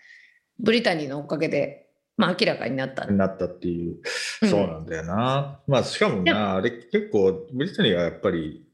[0.60, 3.06] ブリタニーのおかげで、まあ、明らかになった。
[3.06, 3.96] なったっていう、
[4.42, 4.48] うん。
[4.48, 5.58] そうなんだよな。
[5.66, 8.64] まあしかもでな、あれ結構、ブリタニーはやっぱり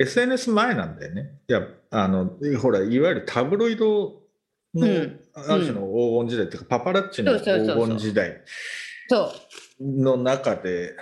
[0.00, 1.38] SNS 前なんだよね。
[1.48, 4.22] いや、あの、ほら、いわゆるタブロイド
[4.74, 5.20] の、うん。
[5.34, 7.76] ある種の黄金時代っていうか、パパラッチのそうそうそうそう。
[7.84, 8.40] 黄金時代
[9.08, 9.32] そ
[9.78, 10.02] う。
[10.02, 10.96] の中で、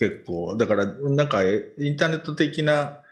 [0.00, 3.02] 結構、だから、なんかえインターネット的な、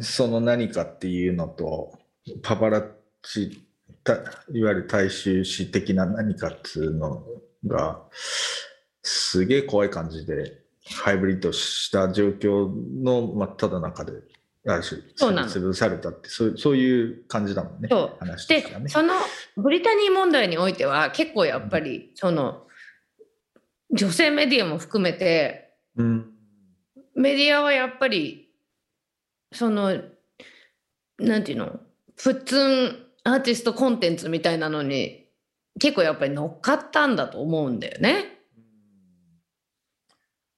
[0.00, 1.98] その何かっていうのと、
[2.42, 2.88] パパラッ
[3.22, 3.66] チ、
[4.04, 4.14] た
[4.52, 7.24] いわゆる大衆史的な何かっていうの
[7.66, 8.00] が、
[9.02, 10.60] すげえ怖い感じで、
[11.02, 12.70] ハイブリッドした状況
[13.02, 14.12] の真っ只中で、
[14.64, 18.10] 潰されたって、そうそういう感じだもんね、そう。
[18.12, 18.88] で話ね。
[18.88, 19.14] その
[19.56, 22.64] ブリタニー問題においては結構やっぱりその
[23.92, 26.26] 女性メディアも含めてうん
[27.14, 28.50] メディアはやっぱり
[29.52, 30.00] その
[31.18, 31.80] なんていうの？
[32.16, 35.26] 普通アーティストコンテンツみたいなのに
[35.78, 38.38] 結構やっぱり乗っかったんだと思うんだよね。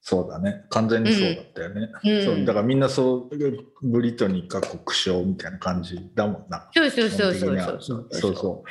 [0.04, 0.64] そうだね。
[0.68, 1.88] 完全にそうだったよね。
[2.04, 3.38] うんそうだからみんなそう、
[3.82, 6.68] ブリトニーか国章みたいな感じだもんな。
[6.72, 8.68] そうそうそうそうそうそうそう。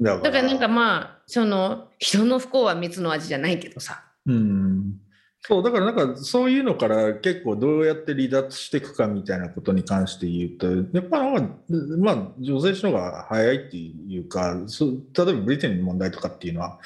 [0.00, 4.04] だだからなんかまあその人の不幸は蜜の味じゃないけどさ。
[4.26, 5.00] うん。
[5.48, 11.54] そう、だからなんかそういうのから結構どうやって離脱していくかみたいなことに関して言うと、やっぱなんか、
[11.98, 16.80] まあ女性の方が早いっていうか、そう例えばブリテンの問題とかっていうのは、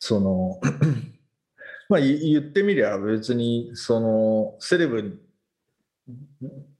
[0.00, 0.60] その、
[1.88, 5.22] まあ言言ってみりゃ別にそのセレブ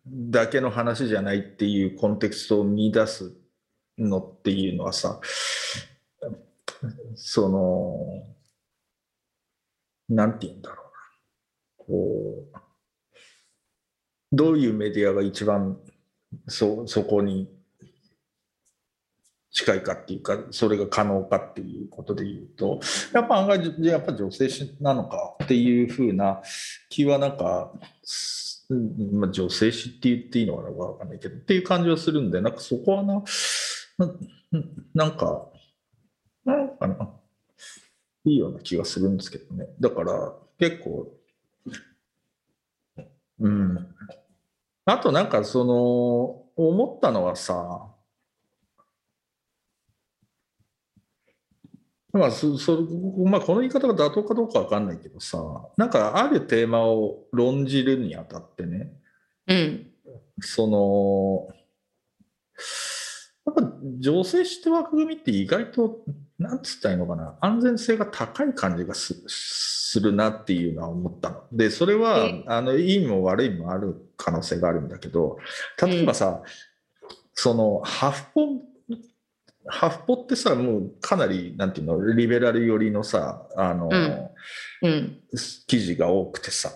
[0.09, 3.33] だけの話じゃないっていうコンテクストを見出す
[3.99, 5.21] のっていうのはさ、
[7.15, 8.25] その、
[10.09, 11.85] なんて言うんだろうな。
[11.87, 12.67] こう、
[14.33, 15.79] どういうメディアが一番
[16.49, 17.49] そそこに
[19.51, 22.81] 近いかっていうか、それが可能かっていうことで言うと、
[23.15, 26.43] やっぱ案外、やっぱ女性誌なのかっていうふうな
[26.91, 27.73] 気はなんか、
[29.13, 33.23] ま、女性誌って言っていいのかなわかんないけど、っていう感じはするんで、なんかそこはな、
[33.99, 34.15] な
[34.95, 35.51] なんか、
[36.45, 37.11] なんかな、
[38.25, 39.69] いいような気がするんですけどね。
[39.81, 41.13] だから結構、
[43.41, 43.95] うん。
[44.85, 47.93] あとなんかその、思ったのはさ、
[52.13, 52.81] まあそそ
[53.27, 55.39] まあ、この言い方が妥当かどうかわかんないけどさ、
[55.77, 58.93] なんかあるテーマを論じるにあたってね、
[59.47, 59.91] うん。
[60.41, 61.55] その、
[63.47, 63.63] やっぱ
[63.99, 66.05] 女性誌って枠組みって意外と、
[66.39, 71.45] なんつったらいいのかな、安全性が高い感じがすするなっていうのは思ったの。
[71.53, 75.39] で、それはえ、あの、いいも悪いもある可能性があるんだけど、
[75.81, 76.43] 例えばさ、
[77.35, 78.41] その、ハフポ
[79.69, 84.29] ハフポってさ、もうかなり、なんていうの、リベラル寄りのさ、あの、うん。
[84.83, 85.21] うん。
[85.67, 86.71] 記事が多くてさ、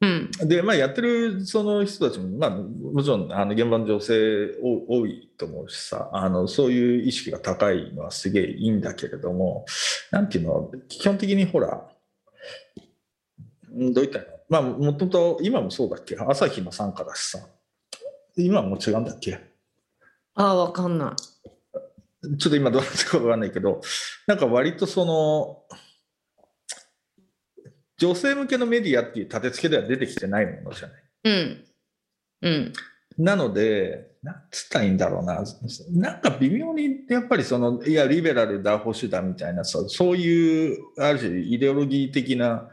[0.00, 0.30] うん。
[0.48, 9.64] で、まあ、やってるその人たちも、まあ、もちろんあの現場の女性お多いと思うしさあのそういう意識が高いのはすげえいいんだけれども
[10.10, 11.82] なんていうの基本的にほら
[13.74, 14.24] うんどういったの？
[14.48, 16.16] まあもともと今もそうだっけ？
[16.16, 17.38] 朝日の傘下だしさ
[18.36, 19.40] 今はもう違うんだっけ？
[20.34, 22.36] ああ、わかんない。
[22.38, 23.80] ちょっと今どうなってるかわかんないけど
[24.26, 25.62] なんか割とその
[27.98, 31.02] 女性向けのメディアっていう立て付けでは出てきてないものじゃない。
[31.24, 31.64] うん。
[32.42, 32.72] うん。
[33.18, 35.42] なので、なんつったらいいんだろうな、
[35.92, 42.68] なんか微妙にやっぱりその、いや、リベラルだ、保守だみたいなさ、そういう、ある種、イデオロギー的な、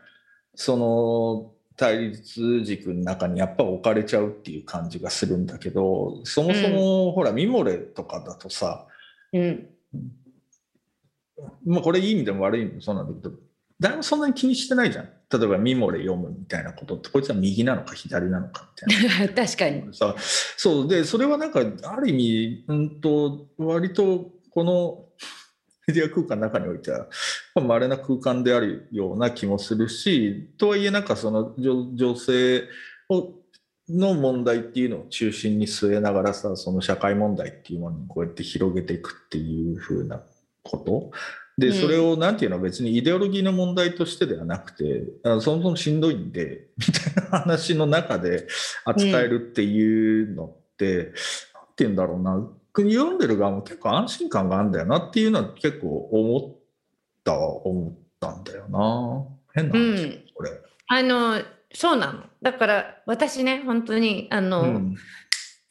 [0.56, 8.86] その、対立軸の中にやっぱ置かれちゃうっていう感じがするんだけど、そもそも、ほら、ミモレとかだとさ、
[9.32, 9.70] うん。
[11.66, 13.36] まあ、これいい意味でも悪い意味でもそうなんだけど、
[13.80, 15.10] 誰もそんなに気にしてないじゃん。
[15.32, 19.34] 例えば、ミモレ読むみたいなことって、こいつは右なのか左なのかみたいな。
[19.34, 19.94] 確かに。
[19.94, 20.16] さ
[20.58, 25.06] そうでそれはなんかある意味、うん、と割とこの
[25.88, 27.08] メディア空間の中においては
[27.56, 32.64] まれな空間であるような気もするしとはいえなんかその女女性
[33.10, 33.34] を
[33.90, 40.24] の問題っていうのを中心に据えながらさその社会問題っていうものにこうやって広げていくっていうふうな
[40.64, 41.12] こと
[41.58, 41.74] でうん。
[41.74, 48.48] それをなんていうの別にイデオロギーの問題としてではなくてあそもそもしんどいんで みたいな話の中で
[48.86, 50.96] 扱えるっていうのって、
[51.54, 52.50] なんていうんだろうな。
[52.76, 56.56] 読んでる側も結構安心感があるんだよなっていうのは結構思っ
[57.24, 59.28] た思ったんだよな。
[59.54, 60.24] 変な話、うん。
[60.34, 60.52] これ。
[60.88, 61.42] あの、
[61.74, 62.24] そうなの。
[62.42, 64.96] だから、私ね、本当に、あの、うん。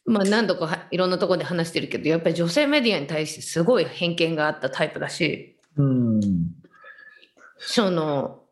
[0.04, 6.20] まあ何度かはいろんなところで話してるけど、やっぱり女性メディアに対してすごい偏見があったタイプだし、うん。
[7.58, 8.42] その、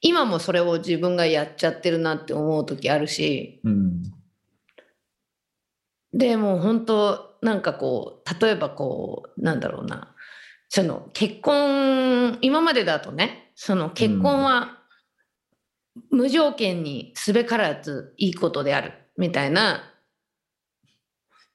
[0.00, 4.02] 今もそれを自分がやっちゃってるなって思う時あるし、うん
[6.16, 10.14] でもう本当なんかこう例えばこうなんだろうな。
[10.68, 14.78] その結婚今までだとねその結婚は
[16.10, 19.92] 無条件にすべからずいいことであるみたいな。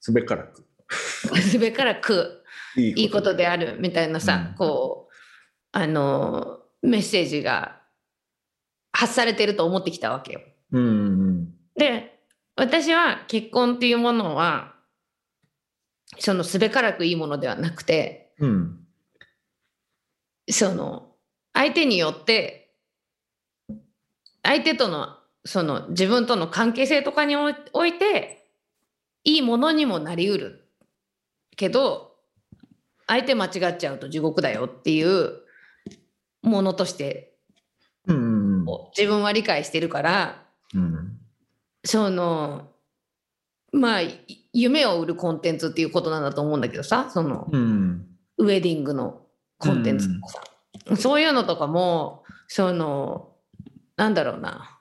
[0.01, 0.65] すべからく。
[1.41, 2.38] すべからく
[2.75, 4.55] いいいことであるみたいなさ、うん。
[4.55, 5.13] こう
[5.71, 7.81] あのメッセージが
[8.91, 10.41] 発されてると思ってきたわけよ。
[10.71, 12.19] うんうんで
[12.55, 14.75] 私は結婚っていうものは
[16.17, 18.79] そのすべからくいいものではなくてうん。
[20.49, 21.13] その
[21.53, 22.73] 相手によって
[24.43, 28.47] 相手とのその自分との関係性とかにおいて
[29.23, 30.69] いいものにもなりうる
[31.55, 32.08] けど
[33.09, 35.39] 相手間違っちゃうと地獄だよっていう
[36.43, 37.33] ものとして
[38.07, 38.15] うん。
[38.15, 40.43] うん自分は理解してるから
[40.75, 41.17] うん
[41.83, 42.69] その
[43.71, 44.19] まあい
[44.53, 48.05] 夢を売るコンテンツっていうことなんだと思うんだけどさそのうん。
[48.37, 49.21] ウェディングの
[49.57, 53.33] コンテンツとかさ、そういうのとかもその
[53.97, 54.79] なんだろうな。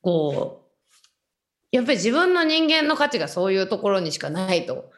[0.00, 0.62] こ
[1.72, 4.90] うやっぱり自分の人間の価値がそういうところにしかないと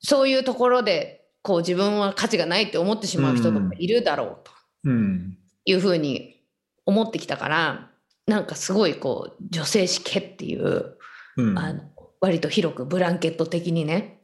[0.00, 4.52] そういうところでこう自分は価値がないって思ってしまう人とかいるだろうと。
[4.84, 5.36] うん。
[5.64, 6.42] いうふうに
[6.86, 7.90] 思ってきたから
[8.26, 10.96] なんかすごいこう女性誌系っていう、
[11.36, 11.58] うん。
[11.58, 11.82] あの
[12.20, 14.20] 割と広くブランケット的にね。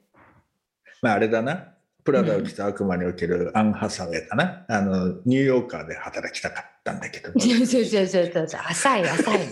[1.03, 1.73] まああれだな。
[2.07, 7.33] プラダを着た悪魔におけるアン・ハサウェイだな、あのニューヨーカーで働きたかったんだけど。
[7.39, 8.61] そうそうそうそうそうそう。
[8.65, 9.49] 浅い浅い、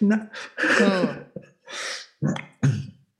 [0.08, 0.30] な。
[2.22, 2.34] うん、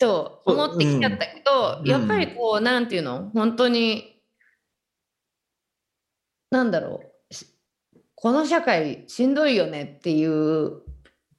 [0.00, 1.88] と思ってきちゃったけど、うん。
[1.88, 3.30] やっぱりこうなんていうの？
[3.34, 4.20] 本当に
[6.50, 7.34] なんだろう？
[7.34, 7.46] し
[8.16, 10.80] この社会しんどいよねっていう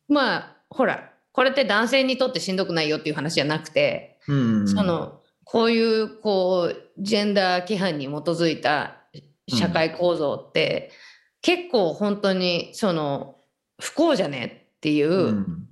[0.08, 4.68] まあほらこれって男性にとってしんどくないよっていう話じゃなくて、うん。
[4.68, 8.98] そのこういうこうジェンダー規範に基づいた
[9.50, 10.92] 社会構造って、
[11.42, 13.38] 結構本当にその
[13.82, 15.68] 不幸じゃねっていううん。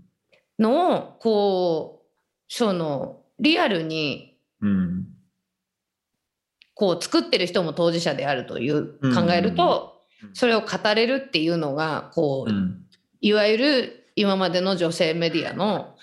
[0.57, 1.98] のをこう
[2.49, 5.05] そのリアルにうん
[6.79, 9.13] こう作ってる人も当事者であるといううん。
[9.13, 10.29] 考えると、うん。
[10.33, 12.85] それを語れるっていうのがこう、うん。
[13.19, 15.95] いわゆる今までの女性メディアの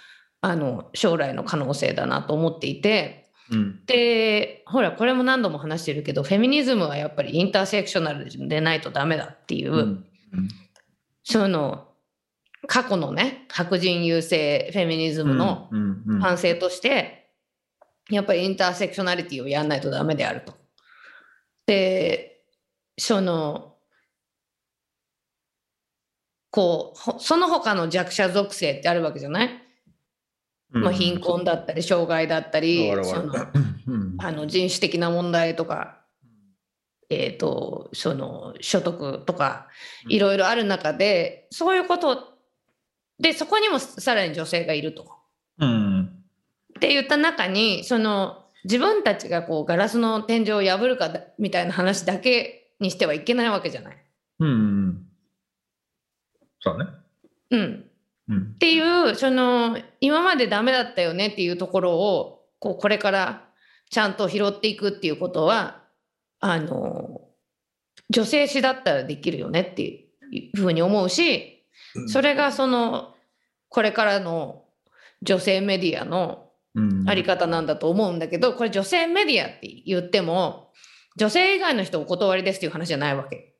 [0.42, 3.86] あの将来の可能性だなと思っていてうん。
[3.86, 10.04] でほらこれも何度も話してるけどフェミニズムはやっぱりインターセクショナルでないとダメだっていう、うん。
[11.24, 11.85] その
[12.66, 17.30] 過去のね白人優勢フェミニズムのうんうん反省として、
[18.10, 20.54] やっぱりインターセクショナリティをやんないとダメであると。
[21.66, 22.42] で
[22.98, 23.74] その
[26.50, 29.50] こうほその他の弱者属性ってあるわけじゃない、
[30.70, 33.34] まあ、貧困だったり障害だったり、その
[34.18, 36.06] あの人種的な問題とか
[37.08, 39.68] えーと、その所得とか
[40.08, 42.35] いろいろある中で、そういうこと
[43.18, 45.06] でそこにもさらに女性がいると。
[45.58, 46.02] うん、
[46.76, 53.96] って言った中にその自分たちがこうガラスの天井を破るかみたいな話だけにしてはいけないわけじゃない。
[54.40, 55.06] うん、
[56.60, 56.84] そうね。
[57.50, 57.84] うん。
[58.28, 63.44] うん、っていうその今までダメだったよねっていうところをこうこれから
[63.90, 65.84] ちゃんと拾っていくっていうことは
[66.40, 67.20] あの
[68.10, 69.82] 女性誌だったらできるよねって
[70.32, 71.55] いうふうに思うし
[72.08, 73.14] それがその
[73.68, 74.64] これからの
[75.22, 76.50] 女性メディアの
[77.06, 80.70] あり方なんだと思うんだけどこれ女性メディアって言っても
[81.16, 83.54] 女性以外の人お断りですっていう話じゃないわけ。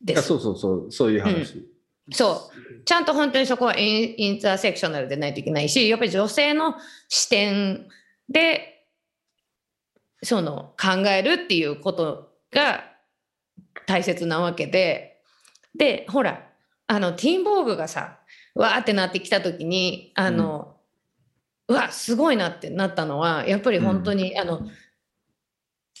[0.00, 0.22] です。
[0.22, 0.92] そうそうそう。
[0.92, 1.64] そういう話、うん、
[2.12, 2.84] そう。
[2.84, 6.76] ちゃんと本当にそこはインターセクショナルでないといけないしやっぱり女性の
[7.08, 7.88] 視点
[8.28, 8.84] で
[10.22, 12.84] その考えるっていうことが
[13.86, 15.20] 大切なわけで。
[15.74, 16.45] でほら
[16.86, 18.18] あのティーンボーグがさ
[18.54, 20.76] わーってなってきた時にあの、
[21.68, 24.66] うん、わすごいなってなったのはやっぱり本当に、うん、あの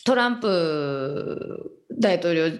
[0.04, 2.50] トランプ大統領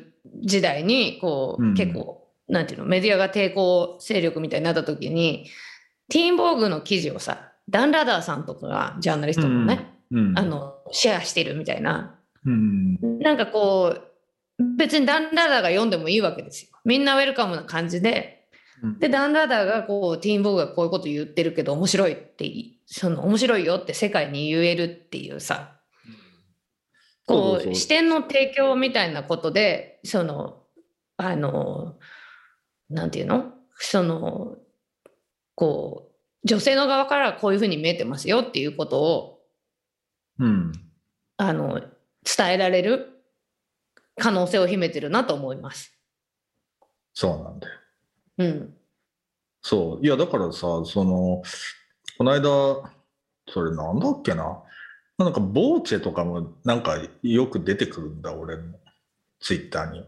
[0.41, 5.49] 時代にこう、うん、結構なんていうのメディアが抵抗勢力みたいになった時に
[6.09, 9.93] ティーンボーグの記事をさダン・ラダーさんとかがジャーナリストのね、
[10.37, 14.06] あのシェアしてるみたいな、うん、なんかこう
[14.59, 16.71] 別にダンラダーが読んでもいいわけですよ。
[16.85, 18.49] みんなウェルカムな感じで、
[18.83, 22.51] うん、でダンラダーがこうティーンボーグがこういうこと言ってるけど面白いって
[22.87, 25.73] その面白いよって世界に言えるっていうさ。
[27.27, 30.63] こう視点の提供みたいなことでその
[31.17, 31.97] あの
[32.89, 33.53] なんていうの？
[33.79, 34.57] その
[35.55, 36.13] こ
[36.45, 39.33] う女性の側からこういうふうに見えてますよっていうことを
[40.39, 40.73] うん、
[41.39, 43.16] あの伝えられる
[44.19, 45.97] 可能性を秘めてるなと思います。
[47.15, 47.75] そうなんだよ。
[48.39, 48.75] うん。
[49.63, 50.05] そう。
[50.05, 51.43] いやだからさその
[52.19, 52.91] この間
[53.49, 54.63] それなんだっけな？
[55.19, 58.65] なんかボーチェとかもなんかよく出てくるんだ俺の
[59.41, 60.05] ツイッターに。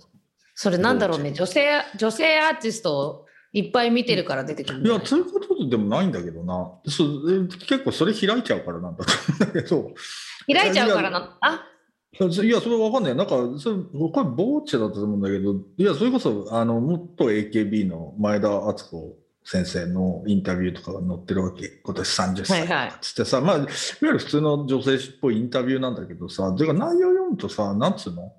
[0.55, 1.33] それなんだろうね。
[1.33, 6.73] 女性女性アーティストをいっぱい見てるから出てくるいやそういうことでもないんだけどな。
[6.87, 7.05] そ
[7.67, 9.91] 結構それ開いちゃうからなんだと思うんだけど。
[10.47, 11.65] 開いちゃうからなあ
[12.13, 13.15] いや、それわかんない。
[13.15, 21.69] なんか、それ、これ、ボーチェだったと思うんだけど、いや、それこそ、あの、元 AKB の前田敦子先生のインタビューとかが載ってるわけ。
[21.69, 28.33] 今年30歳とかつってさ、はいはい、まあ、いわゆる普通の女性っぽいインタビューなんだけどさ、てか内容読むとさ、なんつうの？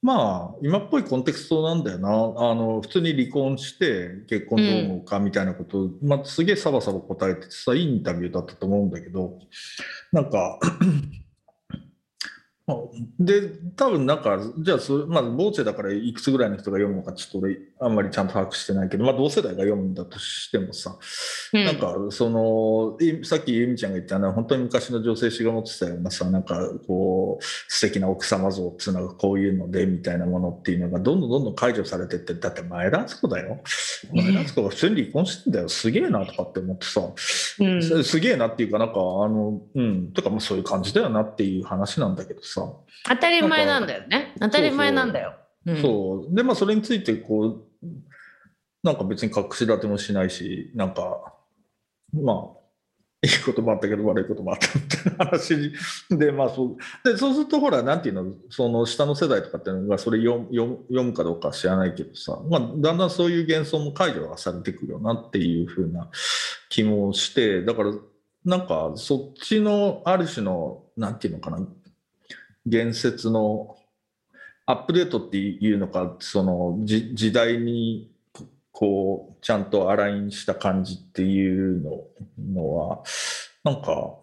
[0.00, 2.08] まあ、今っぽいコンテクストなんだよな。
[2.08, 2.12] あ
[2.54, 9.40] の、普通に離婚して結婚どう思うかみたいなことを、うん、まあ、すげえサバサバ答えててさ、いいインタビューだったと思うんだけど、
[10.12, 10.60] なんか
[13.18, 20.98] で、多分なんか、じゃあそ、まあ、ボーチェだからいくつぐらいの人が読むのか、ちょっと俺、あんまりちゃんと把握してないけど、まあ、同世代が読むんだとしてもさ、
[21.54, 33.62] うん、なんか、その、さっき由美ちゃんが言ったのは、本当に昔の女性誌が持ってたようなさ、なんか、こう、素敵な奥様像っていうのがこういうので、みたいなものっていうのが、どんどんどんどん解除されてって、だって前田敦子だよ。
[34.12, 35.68] 前田敦子が普通に離婚してんだよ。
[35.70, 37.00] すげえなとかって思ってさ、
[37.60, 42.72] うん、すげえなっていうか、なんか、あの、うん、とか、まあ、そういう感じだよなっていう話なんだけどさ、さ。
[43.08, 44.34] 当たり前なんだよね。
[44.40, 45.34] 当たり前なんだよ。
[45.82, 47.86] そうでまあそれについてこう
[48.82, 51.34] なんか別に隠し立てもしないしなんか
[52.12, 52.36] まあ
[53.20, 55.72] いいこともあったけど悪いこともあったみたいな話。
[56.10, 56.76] でまあそう。
[57.04, 58.32] でそうするとほらなんていうの？
[58.48, 66.08] その下の世代とかっていうのがそれ読読むかどうか知らないけどさ、まあ、だんだんそういう幻想も解除がされてくるよなっていうふうな
[66.70, 67.92] 気もしてだから
[68.44, 71.58] なんかそっちのある種のなんていうのかな
[72.66, 73.76] 言説の
[74.66, 78.10] アップデートっていうのかその時代に
[78.70, 82.04] こうちゃんとアラインした感じっていうの
[82.38, 83.02] のは
[83.64, 84.18] なんか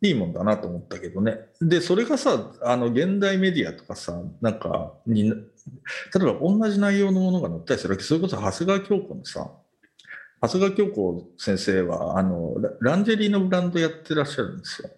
[0.00, 9.50] いいもんだなと思ったけどねでそれがさあの現代メディアとかさなんかに例えば同じ内容のものが載ったりするわけそれこそ長谷川京子のさ
[10.40, 14.90] 長谷川京子先生はあのランジェリーのブランドやってらっしゃるんですよ。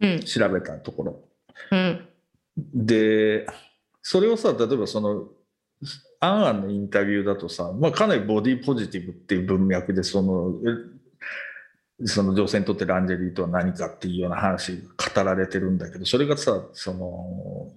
[0.00, 1.24] 調べたところ。
[1.70, 2.08] うん、
[2.74, 3.46] で
[4.02, 5.28] それをさ例えばその
[6.20, 10.54] アンアンのインタビューだとさ、まあ、かなりボディポジティブっていう文脈でその
[12.04, 17.72] その女性にとってランジェリーとは何かっていうような話が語られてるんだけどそれがさその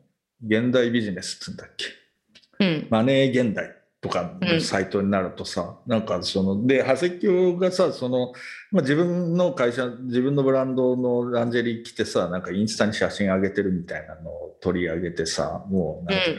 [0.45, 8.31] 現代ビジネスって言うんだっけ、うん、マネー現代とかのサイトになるとさ、うん、なんかそので長谷京がさその、
[8.71, 16.31] まあ、自分の会社自分のブランドのランジェリー着てさなんかインスタに写真上げてるみたいなのを取り上げてさもうなんか、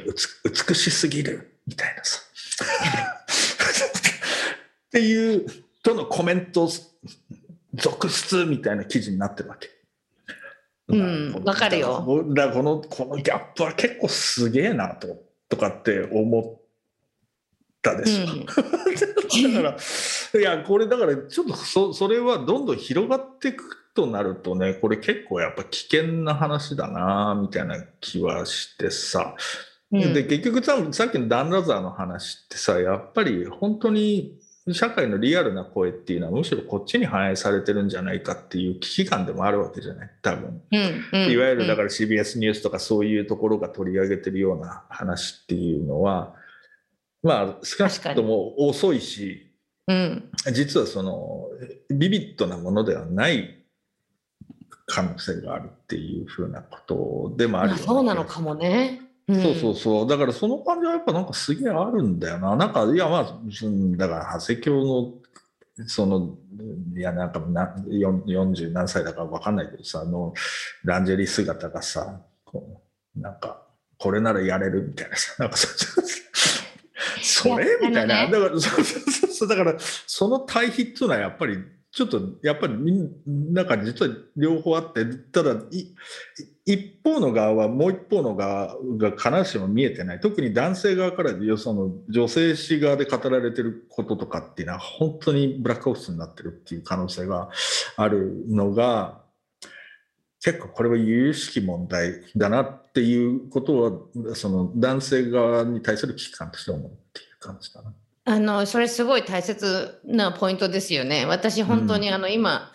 [0.44, 2.20] うん、美しすぎるみたいなさ
[4.88, 5.46] っていう
[5.82, 6.68] とのコメント
[7.74, 9.68] 続出みたいな記事になってるわけ。
[10.88, 12.24] うん、わかるよ。
[12.34, 16.59] だからこのこのギャップは結構すげえなととかって思っ
[17.82, 18.24] たでしょ。
[18.24, 19.76] うん、 だか
[20.32, 29.34] らいやこれだからちょっとそそれはどんどん広がっていくとなるとねこれ結構やっぱ危険な話だなみたいな気はしてさ。
[29.92, 30.62] うん、で結局
[30.92, 34.38] さっきのダン・ラザーの話ってさやっぱり本当に
[34.72, 40.10] 社会のリアルな声っていうのはむしろこっちに反映されてるんじゃないかっていう危機感でもあるわけじゃない？
[40.22, 46.34] 多分、うんうん、いわゆるだから CBS ニュースとかそういうところが取り上げてるような話っていうのは
[47.22, 49.52] まあ少なくとも遅いし、
[49.86, 51.48] うん、実はその
[51.90, 53.64] ビビッドなものではない
[54.86, 59.02] 可能性があるっていうふうなことでもある、ね、そうなのかもね。
[59.28, 60.08] そうそうそう。
[60.08, 62.56] だからその感じはやっぱなんかすげえあるんだよな。
[62.56, 65.14] なんか、いやまあ、だから長谷京の、
[65.86, 66.36] その、
[66.96, 70.34] いやなんかな40何歳だか分かんないけどさ、あの、
[70.84, 72.82] ランジェリー姿がさ、こ
[73.16, 73.62] うなんか、
[73.98, 75.68] これならやれるみたいなさ、なんかそ、
[77.22, 77.78] それ？
[77.80, 78.28] みたいな。
[78.28, 81.58] だから、そうそうそう、だから、その対比っていうのはやっぱり
[81.92, 85.56] ちょっとやっぱりみんなか実は両方あってただ
[86.64, 90.20] 一方の側はもう一方の側が必ずしも見えてない。
[90.20, 97.50] 特に男性側からその女性誌側で語られてることとかっていうのは本当にブラックオフィスになってるっていう可能性が
[97.96, 99.22] あるのが
[100.42, 107.92] 結構これは有々しき問題だなっていうことはその男性側に対する危機感として思うっていう感じだな。
[108.24, 111.26] あのそれすごい大切なポイントですよね。
[111.26, 112.72] 私本当にあの今、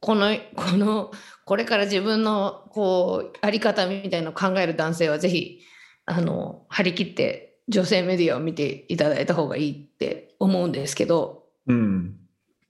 [0.00, 1.10] このこの
[1.44, 5.60] これから自分のこうあり方みたいのを考える男性はぜひ
[6.06, 12.16] あの張り切って女性メディアを見ていただいた方がいいって思うんですけど、うん、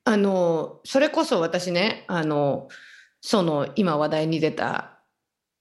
[0.04, 2.68] あのそれこそ私ねあの
[3.20, 5.00] その今話題に出た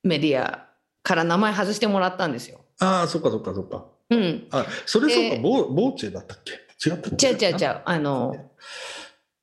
[0.04, 0.68] メディア
[1.04, 2.60] から名前外してもらったんですよ。
[2.80, 3.86] ああそっかそっかそっか。
[4.10, 4.48] うん。
[4.52, 6.54] あ、それそうか、ボーボーチェだったっけ？
[6.90, 7.82] 違ったっけ違う違う違う。
[7.86, 8.52] あの、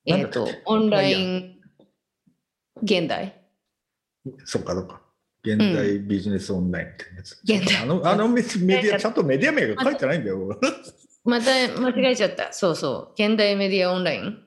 [0.06, 1.60] えっ、ー、と、オンライン
[2.82, 3.42] 現代。
[4.44, 5.00] そっかそっか。
[5.42, 7.40] 現代ビジネスオンラインってやつ。
[7.44, 10.58] 現代あのあのメディア、ちゃんとメディア名が書いてないんだよ。
[11.24, 12.52] また間違えちゃった。
[12.52, 13.22] そうそう。
[13.22, 14.38] 現代メディアオンライン。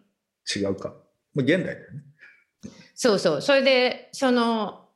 [0.55, 0.95] 違うか。
[1.33, 2.03] まあ、現代だよね。
[2.97, 3.41] そうそう。
[3.41, 4.89] それで、その、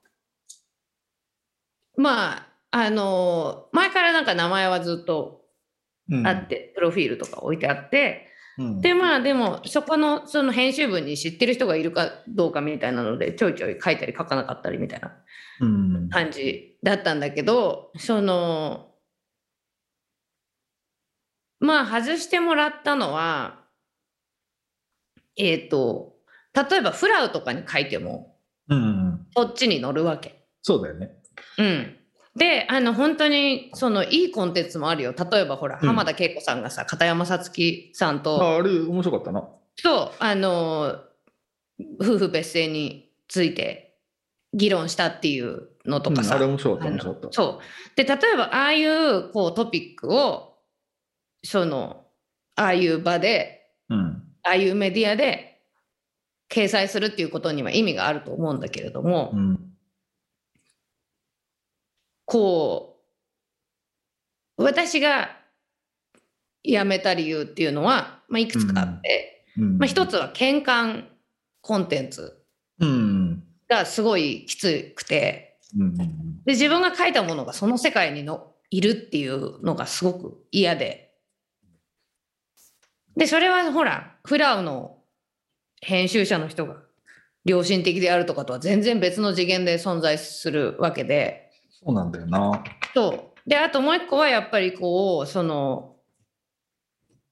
[1.95, 5.41] まあ、あの前からなんか名前はずっと
[6.25, 8.27] あって、うん、プロフィールとか置いてあって、
[8.57, 15.11] うん、でまあでもそこのその編集部に知ってる人がいるかどうかみたいなのでちょいちょい書いたり書かなかったりみたいな
[16.09, 18.91] 感じだったんだけど、その
[21.59, 23.59] まあ外してもらったのは
[25.35, 26.10] えっ、ー、と
[26.53, 28.35] 例えばフラウとかに書いても、
[28.67, 30.45] うん、そっちに乗るわけ。
[30.61, 31.11] そうだよね。
[31.57, 31.97] うん。
[32.35, 35.13] であの本当にそのいいコンテンツもあるよ。
[35.31, 39.47] 例えばほら、うん、浜田恵子さんがさ片山さつきさんとああれ面白かったな。
[39.75, 40.95] そうあの
[41.99, 43.97] 夫婦別姓について
[44.53, 47.27] 議論したっていうのとかさ、うん、あれ面白かった面白かった。
[47.31, 47.95] そう。
[47.95, 50.57] で例えばああいうこうトピックを
[51.43, 52.05] その
[52.55, 55.50] ああいう場で、うん、ああいうメディアで
[56.51, 59.67] 掲載するっていうことには意味があると思うんだけれども、うん
[62.31, 62.97] こ
[64.57, 65.37] う私が
[66.63, 71.03] 辞めた理由っていうのは、まあ、いくつかあって、うん、まあ、一つは喧嘩
[71.59, 72.41] コンテンツ
[73.67, 81.11] がすごいきつくて、うん、で自分が書いたものがその世界にのいるっていうのがすごく嫌で。
[83.17, 85.00] でそれはほらフラウの
[85.81, 86.77] 編集者の人が
[87.43, 91.51] 良心的であるとかとは全然別の次元で存在するわけで。
[91.69, 92.63] そうなんだよな。
[92.93, 93.49] そう。
[93.49, 95.95] で、あともう一個はやっぱりこう、その、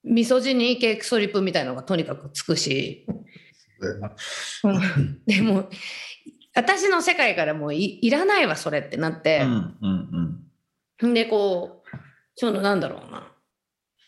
[0.04, 3.06] ミソジニー系クソリプみたいのがとにかくつくし。
[5.28, 5.70] でも、
[6.56, 9.42] 私の世界からもういいらないわ、それってなって。
[9.44, 10.50] うんうん
[11.02, 11.98] うん、で、こう、
[12.36, 13.32] そのなんだろうな。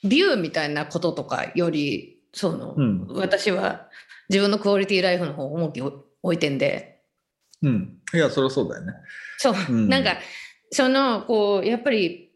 [0.04, 3.88] ビューみたいなこととかより、その、うん、私は
[4.32, 7.02] 自分のクオリティライフの方を重きを置いてんで。
[7.62, 7.98] うん。
[8.14, 8.94] いや、そりゃそうだよね。
[9.38, 10.18] そう、うん、なんか
[10.72, 12.32] そのこうやっぱり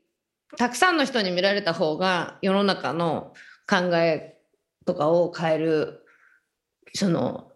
[0.58, 3.34] たくさんの人に見られた方が世の中の
[3.70, 4.40] 考え
[4.86, 6.06] とかを変える
[6.94, 7.52] その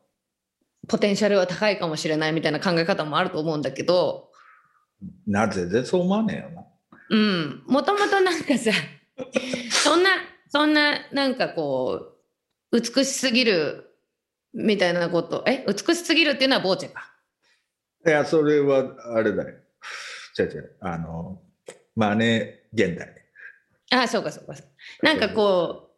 [0.87, 4.29] ポテンシャルは高いかもしれないみたいな考え方もあると思うんだけど
[5.27, 6.65] な全然そう思わねえよな。
[7.11, 8.71] うんもともとなんかさ
[9.71, 10.09] そんな
[10.49, 12.13] そんななんかこ
[12.71, 13.88] う美しすぎる
[14.53, 17.13] みたいなことえ美しすぎるっていうのはボーチェか。
[18.05, 19.55] いや、それはあれだよ。
[20.37, 20.77] 違う違う。
[20.81, 21.41] あの、
[21.95, 23.13] マネ現代。
[23.91, 24.53] ああそうかそうか。
[25.01, 25.89] なんかこ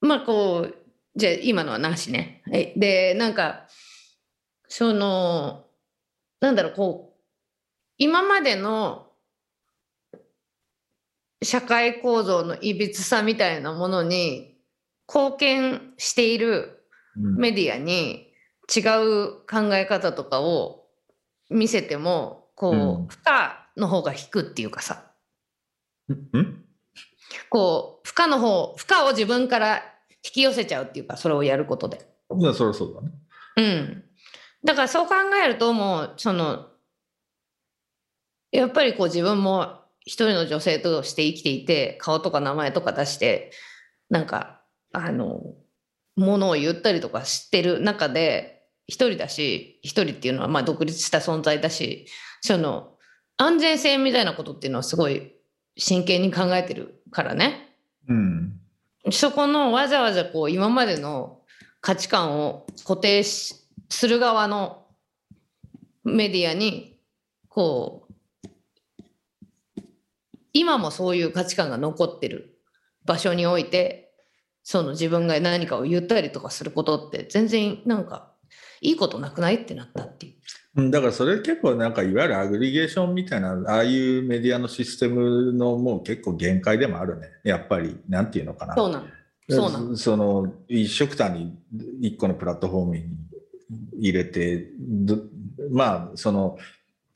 [0.00, 0.74] うまあこう
[1.16, 2.42] じゃあ今のはなしね。
[2.50, 3.66] はいでなんか
[4.68, 5.64] その
[6.40, 7.20] なんだろうこう
[7.98, 9.06] 今までの
[11.42, 14.58] 社会構造のいびつさみたいなものに
[15.08, 16.75] 貢献しているうん
[17.16, 18.32] メディアに
[18.74, 20.86] 違う考え方とかを
[21.50, 23.06] 見せてもこう、うん。
[23.06, 25.12] 負荷の方が引くっていうかさ。
[26.10, 26.62] ん？
[27.50, 29.82] こう負荷の方負荷を自分から
[30.24, 32.08] 引き寄せちゃうっていうかそれをやることで。
[32.38, 33.10] いや、そりゃそうだね。
[33.56, 34.04] うん、
[34.64, 35.14] だからそう考
[35.44, 36.66] えるともうその
[38.52, 43.50] やっぱりこう自分も一人の女性として生きていて顔とか名前とか出して
[44.08, 44.60] なんか
[44.92, 45.40] あの
[46.16, 52.06] ものを言ったりとかしてる中で一人だし一人っていうのはまあ独立した存在だし
[52.40, 52.94] その
[53.36, 55.32] 安全性みたいなことっていうのはすごい
[55.76, 57.74] 真剣に考えてるからね。
[58.08, 58.60] うん。
[59.10, 61.42] そこのわざわざこう今までの
[61.80, 63.54] 価値観を固定し
[63.88, 64.86] する側の
[66.02, 66.98] メディアに
[67.48, 68.16] こう
[70.52, 72.58] 今もそういう価値観が残ってる
[73.04, 74.05] 場所において
[74.68, 78.32] その自分が何かを言ったりとかすることって全然なんか
[78.80, 80.32] いいことなくないってなったっていう。
[80.80, 89.06] うんだからそれ結構なんかいわゆるアグリゲーションみたいなああいうメディアのシステムのもう結構限界でもあるねやっぱりなんていうのかなそうなの。
[89.48, 89.96] そうなの。
[89.96, 91.56] その一色単に
[92.00, 93.04] 一個のプラットフォームに
[94.00, 95.20] 入れてど
[95.70, 96.58] まあその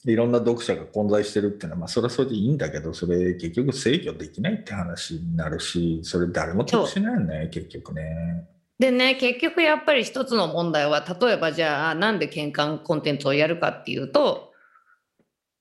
[0.07, 8.48] いろんな読者が混在してるっていうのはまあそれはそれでいいんだけどそれ結局制御できないって話になるしそれ誰も得しないよね結局ね。
[8.78, 14.53] でね結局やっぱり一つの問題は例えばじゃあなんで喧嘩コンテンツをやるかっていうと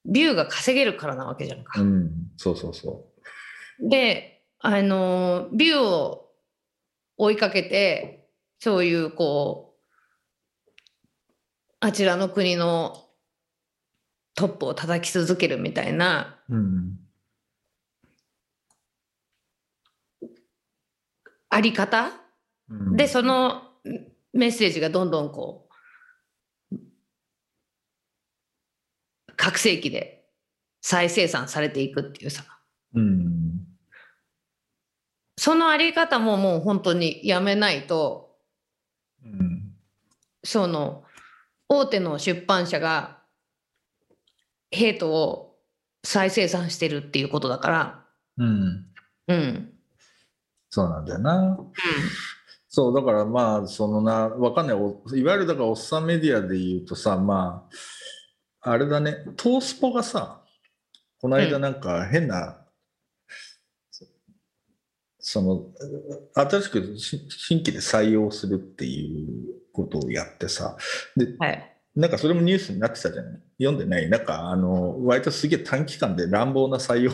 [0.06, 1.82] ビューが稼げるからなわけじゃんか。
[1.82, 3.06] うんそうそうそ
[3.82, 6.30] であのビューを
[7.18, 8.30] 追いかけて
[8.60, 9.76] そういうこ
[10.72, 10.76] う
[11.82, 13.09] あちらの国の
[14.36, 16.40] トップを叩き続けるみたいな。
[16.50, 16.56] う。
[16.56, 17.00] うん
[21.52, 22.12] あり方？
[22.70, 22.96] うん。
[22.96, 23.64] でその
[24.34, 25.68] メッセージがどんどんこ
[26.72, 26.78] う
[29.36, 30.28] 拡声器で
[30.82, 32.46] 再生産されていくっていうさ。
[32.94, 33.66] うん。
[35.38, 38.36] そのあり方ももう本当にやめないと
[39.26, 39.74] うん。
[40.44, 41.04] その
[41.68, 43.19] 大手の出版社が
[44.72, 45.58] ヘイトを
[46.04, 48.06] 再生産してるっていうことだから。
[48.38, 48.86] うん。
[49.28, 49.74] うん。
[50.70, 51.58] そうなんだよな。
[52.68, 57.68] そう、だからまあ、そのな、わかんない、おいわゆるだからおっさんメディアで言うとさ、ま
[58.62, 60.44] あ、あれだね、トースポがさ、
[61.20, 62.66] この間なんか変な、
[65.20, 65.66] その、
[66.36, 70.78] 新しくし新規で採用するっていうことをやってさ、
[71.16, 73.40] で、はいなんかそれもニュースになってたじゃない？
[73.60, 74.10] 読んでない。
[74.10, 77.12] なんかあの割とすげえ短期間で乱暴な採用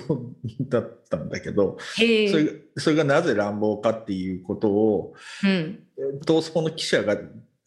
[0.69, 5.13] だったんだけどそれがそれがなぜ乱暴かっていうことを
[5.43, 5.79] うん。
[6.25, 7.17] トースポの記者が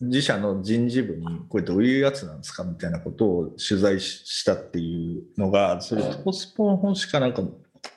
[0.00, 7.42] 自社の人事部にこれどういうやつなんですかみたいなことを取材ししたっていうのがそれ東スポの本しかなんか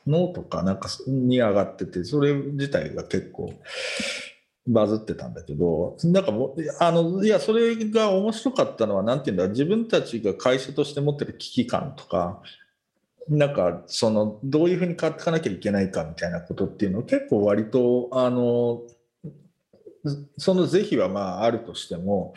[0.08, 3.54] ノートかなんかに上がっててそれ自体が結構
[4.68, 12.42] バズってたんだけどなんかもうあのいやそれが面白かったのは何て言うんだ自分たちが会社として持ってる危機感とか
[13.28, 18.82] なんかそのどういうふうに変わっていかなきゃいけないかみたいなことっていうのを結構割とあの
[20.38, 22.34] その是非はまああるとしても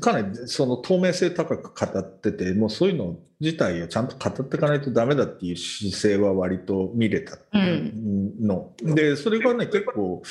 [0.00, 10.22] かなりその透明性高く語っててもうそういうの自体をちゃんと語っていかないとダメだっていう姿勢は割と見れたの、でそれがね結構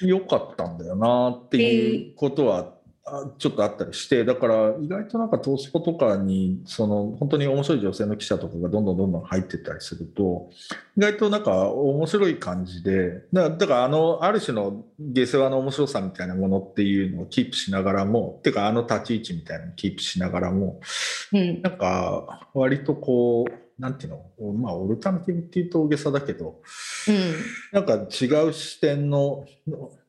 [0.00, 2.76] 良かったんだよなっていうことは
[3.08, 10.50] あちょっとあったりしてだから意外となんかトースポとかにその本当に面白い女性の記者とかがどんどんどんどん入ってったりすると
[10.96, 20.80] 意外となんか面白い感じでだだからあのある種の下世話の面白さみたいなものっていうのをキープしながらもってかあの立ち位置みたいなのをキープしながらも
[21.32, 21.62] うん。
[21.62, 24.52] なんか割とこうなんていうの？
[24.54, 26.62] まあオルタナティブっていうと大げさだけど。
[27.08, 27.34] うん。
[27.72, 29.46] なんか違う視点の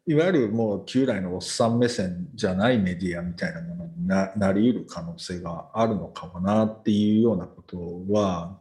[0.05, 8.57] いわゆるもう旧来のおっさん目線じゃないメディアみたいなものにななり得る可能性があるのかもなっていうようなことは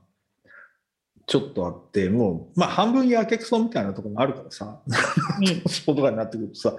[1.26, 4.80] ちょっとあってもうまあ半分やけくそみたいなところもあるからさ。
[5.68, 6.76] スポーツとかになってくるとさ。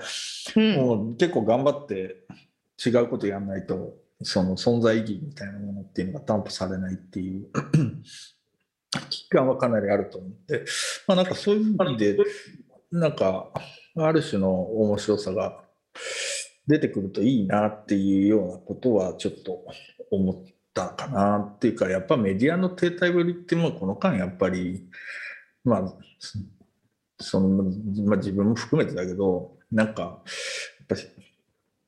[0.58, 0.76] うん。
[0.76, 2.26] もう結構頑張って
[2.86, 7.48] 違うことやんないとその存在意義みたいなものっていうのが担保されないっていう
[9.10, 10.66] 危機感はかなりあると思って、
[11.08, 12.18] まあ、なんかそういう意味で
[12.92, 13.52] なんか
[13.96, 15.60] ある種の面白さが
[16.68, 19.66] 出てくるといいなっていうようなことはちょっと
[20.12, 20.36] 思っ
[20.74, 24.88] たかなっていうかやっぱメディアの停滞ぶりってもうこの間やっぱり
[25.64, 25.94] まあ
[27.20, 27.64] その
[28.06, 31.02] まあ、自分も含めてだけどなんかやっぱり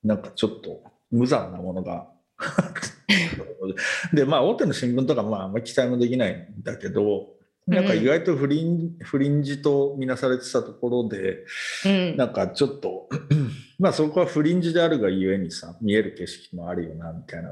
[0.04, 2.08] なんかちょっと無残なものが
[4.14, 7.34] でまあ大手の新聞とかまああんまり期待もできないんだけど
[7.68, 11.46] なんか意外とフリン,、フリンジと見なされてたところで
[11.86, 12.18] うん。
[12.18, 13.10] なんかちょっと
[13.78, 17.52] まあそこはフリンジであるがゆえにさ見える景色もあるよなみたいな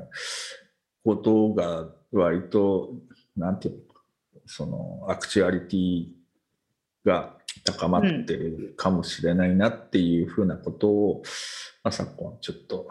[1.04, 2.96] ことが割と
[3.36, 3.82] なんていうの
[4.48, 6.06] そのアクチュアリティ
[7.06, 11.22] が高まってるかもしれないなっていうふうなことを、
[11.84, 12.90] まあ、昨今ちょっと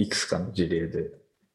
[0.00, 1.10] いくつかの事例で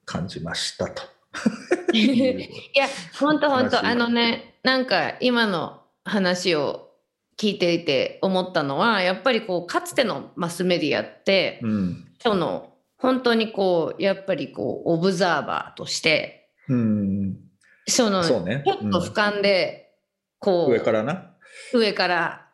[0.06, 1.02] 感じましたと。
[1.94, 2.40] い
[2.76, 2.88] や
[3.20, 6.92] 本当本話当あのねなんか今の話を
[7.38, 12.08] 聞いていて思ったのはやっぱりこうかつてのマスメディアって、うん。
[12.22, 17.38] その本当にこうやっぱりこうオブザーバーとしてうん、
[17.88, 18.64] そのそうね。
[18.66, 19.92] ちょっと俯瞰で
[20.40, 21.36] こう、上からな？
[21.74, 22.48] 上から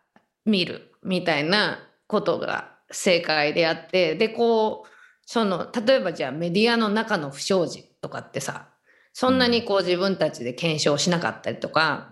[0.45, 4.90] 見るみたいなことが正解であってでこう
[5.33, 8.67] その例えばじゃあメディアの中の不祥事とかってさ
[9.13, 12.11] そんなにこう自分たちで検証しなかったりとか、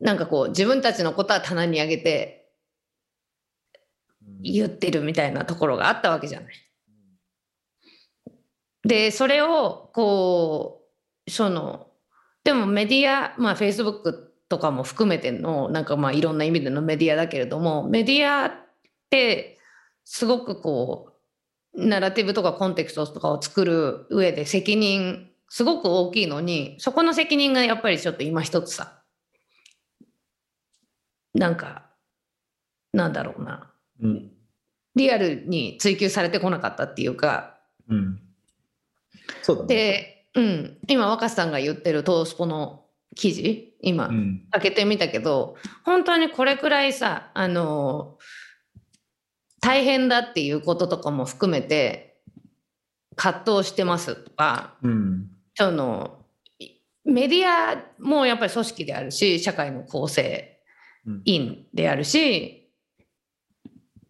[0.00, 2.50] なんかこう自分たちのことは棚に上げて
[4.42, 6.54] 言ってるみたいなところがあったわけじゃない。
[8.82, 10.82] でそれをこ
[11.24, 11.86] うその
[12.42, 18.50] でもメディアまあフェイスブックとかも含めてのなんかまあいろんな意味でのメディアだけれどもメディアっ
[19.08, 19.60] て
[20.04, 21.17] すごくこう
[21.78, 28.94] ナラティブとかコンテクストとかを作る上で責任すごく大きいのにそこの責任がやっぱりちょっと今一つさ。
[31.34, 31.88] なんか
[32.92, 33.70] なんだろうな。
[34.02, 34.30] うん。
[34.96, 37.58] リアルに追求されてこなかったっていうか。
[37.88, 38.20] うん、
[39.42, 39.68] そうだね。
[39.68, 44.42] で、うん、今若狭さんが言ってるトースポの記事今うん。
[44.50, 48.18] 開けてみたけど本当にこれくらいさあの
[49.60, 52.20] 大変だっていうこととかも含めて
[53.16, 54.14] 葛藤してます。
[54.14, 55.30] とかうん。
[55.54, 56.18] その
[56.58, 56.70] い
[57.04, 60.60] メディアもやっぱり組織であるし社会の構成
[61.06, 61.22] うん。
[61.24, 62.70] 員であるし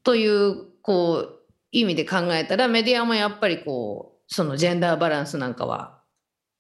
[0.03, 1.39] というこう
[1.73, 6.01] 意味で考えたらメディアもやっぱりこうそのジェンダーバランスなんかは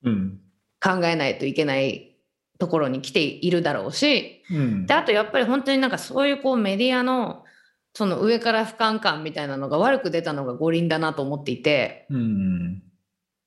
[0.02, 0.40] うん。
[0.80, 2.16] 考えないといけない
[2.58, 4.86] ところに来ているだろうしうん。
[4.86, 7.44] であとやっぱり本当になんかそういうこうメディアの
[7.98, 12.80] その上から俯瞰感みたいなのが悪く出たのが五輪だなと思っていてうん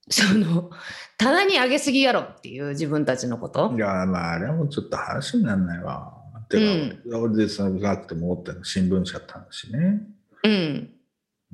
[0.09, 0.69] その
[1.17, 3.79] 棚に上げすぎやろっていう自分たちのことい。
[3.79, 6.11] やまああれはもうちょっと話にならないわ。
[6.49, 10.01] てか、俺でそのなくても思ったの新聞社って話ね。
[10.43, 10.89] うん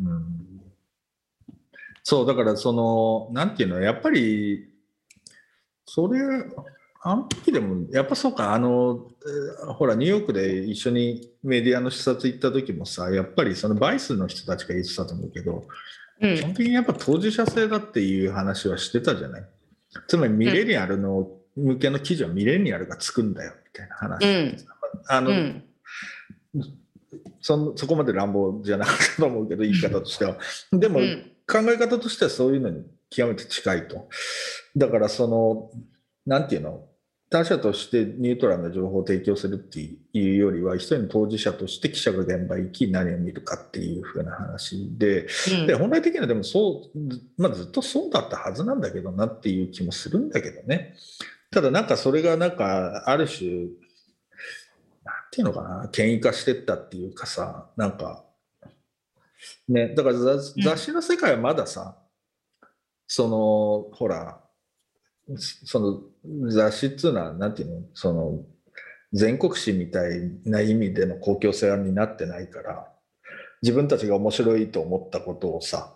[0.02, 0.62] うん、
[2.02, 4.70] そうだからそのなんていうのやっぱり
[5.86, 6.20] それ
[7.10, 8.54] あの時でもやっぱそうか。
[8.54, 9.08] あの、
[9.62, 15.66] えーほらニューヨークで一緒にメディアの視察行った時もさやっぱりそのバイスの人たちが言ってたと思うけど
[16.22, 16.36] うん。
[16.36, 19.44] 基本的にやっぱ当事者性だっていう話はしてたじゃない？
[20.08, 24.58] つまりミレニアルの向けの記事はミレニアルがつくんだよみたいな話、うん。
[25.08, 25.64] あの、うん。
[27.42, 30.38] そんそこまで乱暴じゃなかったと思うけど言い方としては。
[30.72, 31.32] でも、うん。
[31.48, 34.10] 考え方としてはそういうのに極めて近いと。
[34.76, 35.72] だからその
[36.26, 36.87] なんていうの？
[37.30, 45.28] 他者としてニュートラルな情報を提供するっていうよりは一人の当事者として記者が現場に行き何を見るかっていう風な話で
[45.68, 50.96] で本来的にはでもそう、まあ、ずっとそうだったはずなんだけどなっていう気もするんだけどね。
[51.52, 53.70] ただなんかそれがなんかある種なん
[55.32, 58.26] ていうのかな権威化してったっていうかさなんか
[59.68, 61.98] ね、だから雑雑誌の世界はまださ、
[63.08, 64.42] その、ほら、
[65.38, 68.46] その雑誌っていうのは、なんていうの、その、
[69.14, 72.88] 全国紙みたいな意味での公共性になってないから、
[73.62, 75.94] 自分たちが面白いと思ったことをさ、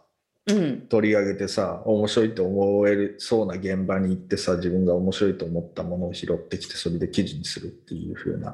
[0.48, 0.82] うん。
[0.88, 8.54] 取り上げてさ、面白いと思えるそうな現場に行ってさ、自分が面白いと思ったものを拾ってきて、それで記事にするっていう風な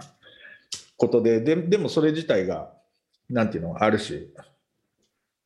[0.98, 2.74] ことで、ででもそれ自体が、
[3.30, 4.20] なんていうの、ある種、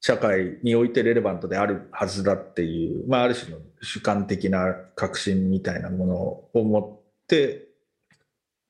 [0.02, 7.68] 社会においてレレバントであるはずだっていう、まあ、ある種の主観的な確信みたいなものを持って、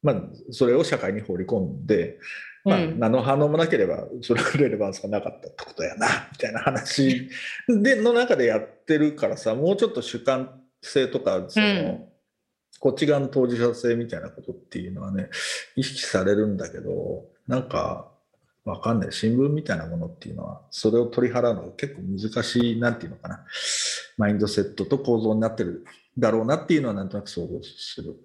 [0.04, 0.16] まあ、
[0.52, 2.20] それを社会に放り込んで、
[2.66, 3.00] まあ、うん。
[3.00, 7.30] 何の反応もなければ、それはレレバンスがなかったってことやな、みたいな話
[7.68, 12.06] で、の中でやってるからさ、もうちょっと主観性とか、その、うん。
[12.80, 15.30] こっち側の当事者性みたいなことっていうのはね、
[15.76, 18.11] 意識されるんだけど、なんか、
[18.66, 19.12] わかんない。
[19.12, 23.44] 新聞みたいなものっていうのは、それを取り払うのが結構難しい、なんていうのかな、
[24.18, 25.86] マインドセットと構造になってる
[26.18, 28.16] だろうなっていうのはなんとなく想像する。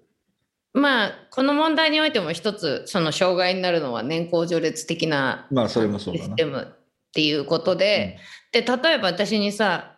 [0.73, 6.35] まあこの問題においても一つその障害になるのは年功序列的なまあ、それもそうシだな。
[6.35, 8.19] ステムっていうことで、
[8.51, 9.97] で例えば私にさ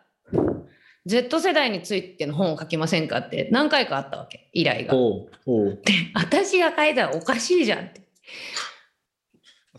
[1.06, 4.94] Z 世代についての本を書きませんかって何回かあったわけ依頼が。
[4.94, 5.82] おうおう
[6.14, 8.00] 私が書いたらおかしいじゃんって。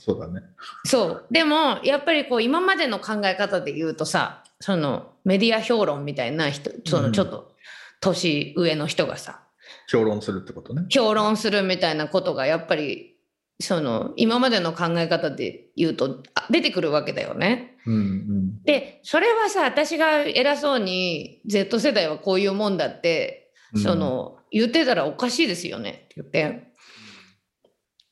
[0.03, 0.41] そうだね。
[0.83, 7.51] そうでもやっぱりこう今までの考え方で言うとさそのメディア評論みたいな人そのちょっと
[7.99, 9.41] 年上の人がさ、
[9.87, 10.87] 評論するってことね。
[10.89, 13.15] 評論するみたいなことがやっぱり
[13.59, 17.75] その今までの考え方で言うとあ出てくるわけだよね。
[17.85, 18.63] うんうん。
[18.63, 26.71] でそれはさ私が偉そうに Z 世代はこういうもんだってうんその言ってたらおかしいですよねって言って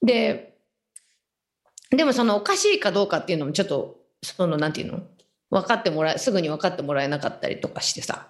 [0.04, 0.49] で
[1.90, 5.02] でもそのおかしいかどうかっていうのもちょっとそのなんていうの？
[5.50, 8.28] 分かってもらえすぐに分かってもらえなかったりとかしてさ。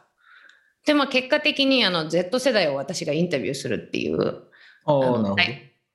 [0.85, 4.43] でまあ結果的にあの Z 世代を私がインタビューするっていう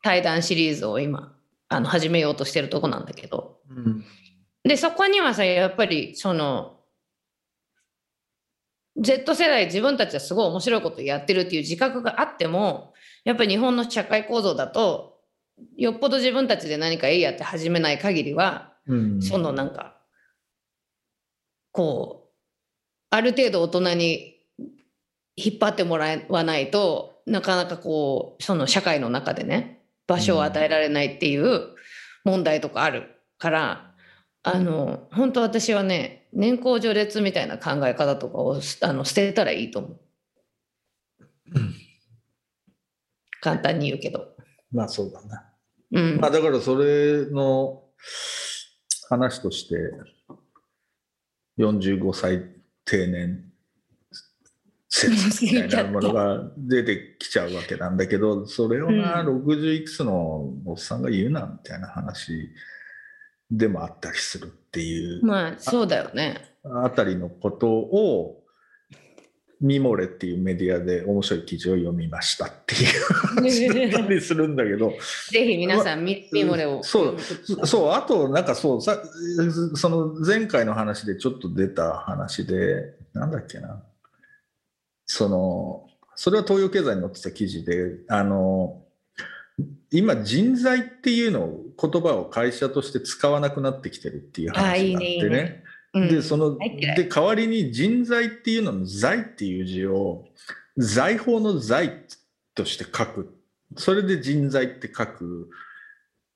[0.03, 1.35] 対談シリーズを今
[1.69, 3.61] あの始めようとしてるとこなんだけど。
[3.71, 4.05] うん。
[4.63, 6.81] でそこにはさやっぱりその
[8.99, 12.93] Z 世代自分たちはすごい面白いことやってるっていう自覚があっても
[13.25, 15.14] やっぱり日本の社会構造だと
[15.77, 19.97] よっぽど自分たちで何かいいやって始めない限りは、うんそのなんか
[21.73, 22.35] こう
[23.11, 24.35] ある程度大人に
[25.37, 31.75] 引っ張ってもらわないとなかなかこうその社会の中でね場所を与えられないっていう
[32.25, 33.95] 問題とかあるから、
[34.43, 40.01] あの本当私はね年功序列みたいな考え方とかをあの捨てたらいいと思う。
[43.41, 44.34] 簡単に言うけど。
[44.75, 45.45] まあそうだな。
[45.93, 47.85] うんまあだからそれの
[49.09, 49.77] 話として
[51.59, 52.43] 45歳
[52.85, 53.45] 定年
[54.91, 62.51] 説みたいなものが出てきちゃうわけなんだけどそれをな、う60いくつのおっさんが言うなみたいな話
[63.51, 66.57] でもあったりするっていうまあそうだよね。
[66.65, 68.44] あたりのことを
[69.61, 74.93] ミモレっていうメディアで面白い記事を読みましたっていう話だったりするんだけど。
[75.31, 77.67] ぜひ皆さんミミモレをそう。
[77.67, 79.03] そうあとなんかそうさ
[79.75, 83.83] その前回の話でちょっと出た話でなんだっけな。
[85.07, 85.87] その
[86.17, 88.83] それは東洋経済に載ってた記事であの
[89.91, 95.64] 今人材っていうのを言葉を会社として使わなくなってきてるっていう話があってあいいね
[95.95, 100.25] でそので代わりに人材っていうのの財っていう字を
[100.77, 102.05] 財宝の財
[102.55, 103.39] として書く。
[103.77, 105.51] それで人材って書く。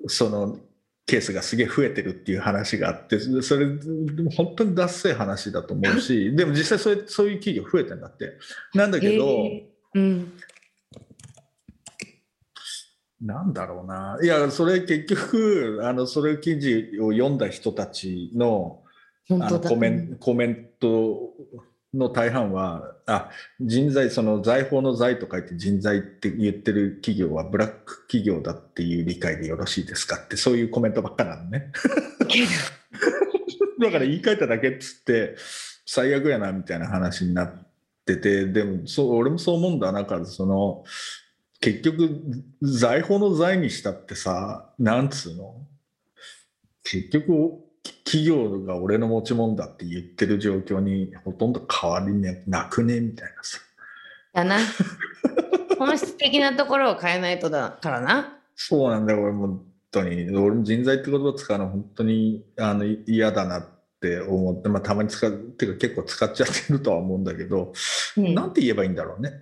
[0.07, 0.59] その
[1.07, 8.35] ケースがすげえ増えてるっていう話があってそれでも本当に脱せ話だと思うし でも実際そういうそういう企業増えてんだって。
[8.75, 9.99] なんだけど、えー。
[9.99, 10.33] うん。
[13.21, 14.19] なんだろうな。
[14.23, 18.83] いやそれ結局あのそれ記事を読んだ人たちの
[19.31, 21.35] あのコメンコメント
[21.95, 31.73] の大半はあ人材その財宝の財と書いて人材って言ってる企業はブラック企業だっていう理解でよろしいですかってそういうコメントばっかなのね。
[33.81, 35.37] だから言い換えただけっつって
[35.87, 37.67] 最悪やなみたいな話になっ
[38.05, 40.85] ててでもそう俺もそう思うんだなんかその
[41.61, 42.21] 結局
[42.63, 45.67] 財宝の財にしたってさなんつうの？
[46.85, 47.63] 結局
[48.05, 53.01] 企業が俺の持ち物だって言ってる状況にほとんど変わりねなくね？
[53.01, 53.59] みたいなさ。
[54.33, 54.59] だな。
[55.79, 58.39] 本質的なところを変えないとだからな。
[58.57, 60.37] そうなんだよ俺も本当に。
[60.37, 63.69] 俺も人材って言葉使うの本当にあの嫌だなっ
[63.99, 67.73] って思って、まあ、たまに使うっていうか結構使っちゃってるとは思うんだけど、
[68.17, 68.33] うん。
[68.33, 69.33] なんて言えばいいんだろうね。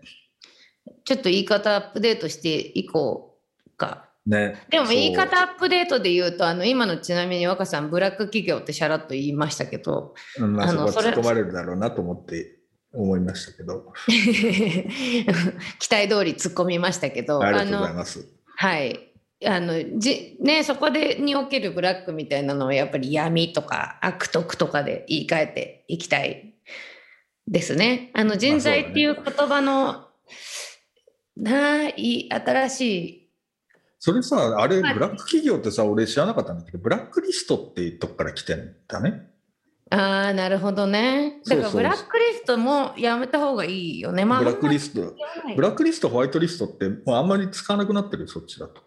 [1.04, 4.05] ちょっと言い方アップデートしていこうか。
[4.26, 4.62] ね。
[4.70, 12.58] でも言い方アップデートで言うとあの今のちなみに若さんブラック企業ってしゃらっと言いましたけどうんまあ、あのそこは突っ込まれるだろうなと思って
[12.92, 18.26] 思いましたけど、 期待通り突っ込みましたけどありがとうございのます。
[18.56, 19.12] はい。
[19.44, 26.54] あのじねそこでにおけるブラックみたいなのはやっぱり闇とか悪徳とかで言い換えていきたい
[27.46, 28.10] ですね。
[28.14, 30.06] あの人材っていう言葉の、
[31.36, 33.25] ない新しい
[33.98, 39.30] それさ、あれ、はいブラック企業ってさ、俺知らなかったんだけど、ブラックリストっていうとこから来てんだね。
[39.90, 41.40] ああなるほどね。
[41.46, 44.24] だからブラックリストもやめた方がいいよね。
[44.24, 45.14] まあ、ブラックリスト。
[45.54, 48.82] ブラックリスト、ホワイトリストって、もうあんまり使わなくなってる、そっちだと。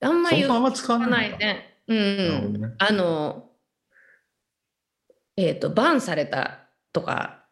[0.00, 1.78] あんま言わそもそもあんま使わなないね。
[1.86, 2.52] うん。
[2.52, 2.74] どね。
[2.78, 3.50] あの、
[5.36, 7.46] えっ、と、バンされたとか、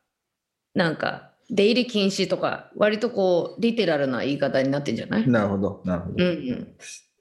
[0.75, 5.28] なんか、出入り禁止とか、割とこう、リテラルな言い方になってんじゃない？
[5.28, 6.24] なるほど、なるほど。
[6.24, 6.68] うんうん。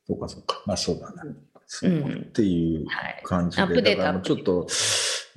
[0.08, 0.62] そうか、そうか。
[0.66, 1.24] まあ、そうだな。
[1.24, 3.22] うんっていうはい。
[3.24, 4.68] 感じで、アップデートちょっと、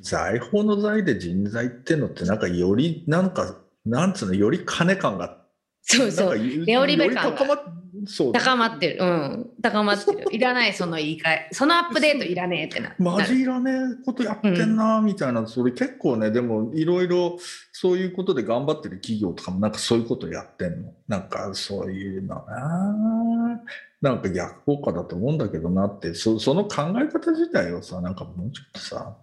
[0.00, 5.41] 財宝の財で人材ってのって、なんかより、なんか、なんつうの、より金感が、
[5.82, 6.38] そうそう。
[6.38, 7.58] うレオリベ感が高まっ
[8.06, 8.98] そう高まってる。
[9.00, 9.50] うん。
[9.60, 10.24] 高まってる。
[10.30, 11.48] いらない、その言い換え。
[11.52, 12.94] そのアップデートいらねえってな。
[12.98, 17.38] マジいらねえことやってんなみたいな、それ結構ねでもいろいろ
[17.72, 23.60] そういうことで頑張ってる企業とかもなんかそういうことやってんのなんかそういうのな
[24.00, 29.16] なんか逆効果だと思うんだけどなってそその考え方自体をさなんかもうちょっとさ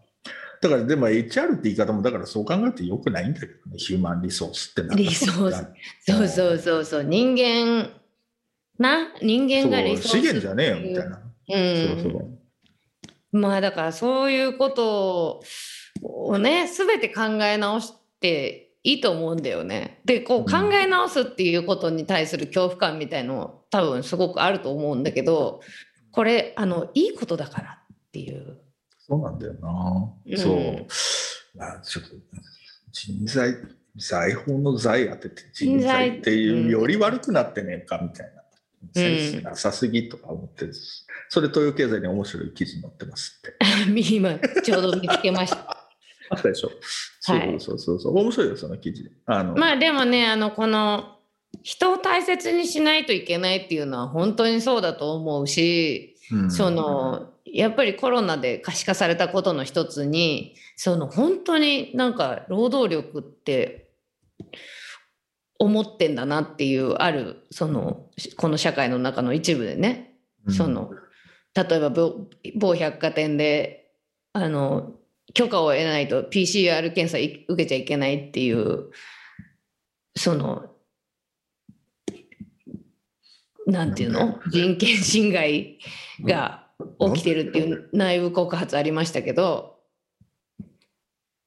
[0.62, 5.68] だからでも HR って言い方もだからそう考えてよくないんだけどねヒューマンリソースってなリソース
[6.06, 7.04] そうそうそうそう。
[7.04, 7.90] 人間、
[8.78, 9.08] な？
[9.22, 11.60] 人間がリソース資源じゃねえよみたいな、う
[11.98, 12.02] ん。
[12.04, 12.40] そうそう
[13.32, 15.44] まあだからそういうこと
[16.02, 20.02] をね全て考え直していいと思うんだよね。
[20.04, 25.62] でこう考え直すっていうことに対する恐怖感みたいの多分すごくあると思うんだけど
[26.12, 28.58] これあのいいことだからっていう。
[29.10, 30.14] そうなんだよな。
[30.26, 30.86] うんそう。
[31.58, 32.10] まあ、ちょっと、
[32.92, 33.56] 人材、
[33.98, 38.34] 財宝の財当てて人人材材っていううんより悪くなってねえかみたいな。
[38.34, 38.40] うん
[38.94, 40.74] センスなさすぎとか思ってる、
[41.28, 43.58] それ東洋経済に面白い記事載ってますって。
[44.14, 45.58] 今ちょうど見つけました。
[46.30, 46.72] あったでしょ。
[47.26, 48.18] はいそうそうそうそう。
[48.18, 49.12] 面白いよ、その記事。
[49.26, 51.20] あの、まあでもねあのこの
[51.62, 63.90] 人を大切にしないといけないっていうのは本当にそうだと思うし、うんそのやっぱりコロナで可視化されたことの一つにその本当になんか労働力って
[65.58, 70.54] 思ってんだなっていうあるそのこの社会の中の一部でね、うん。
[70.54, 70.92] その
[71.54, 73.92] 例えば某某百貨店で
[74.34, 74.94] あの
[75.34, 78.92] 許可を得ないと PCR 検査い受けちゃいけないっていう
[80.16, 80.68] その
[83.68, 84.40] なんていうの？
[84.50, 85.78] 人権侵害
[86.24, 86.69] が
[87.14, 89.78] 起きてるっていう内部告発ありましたけど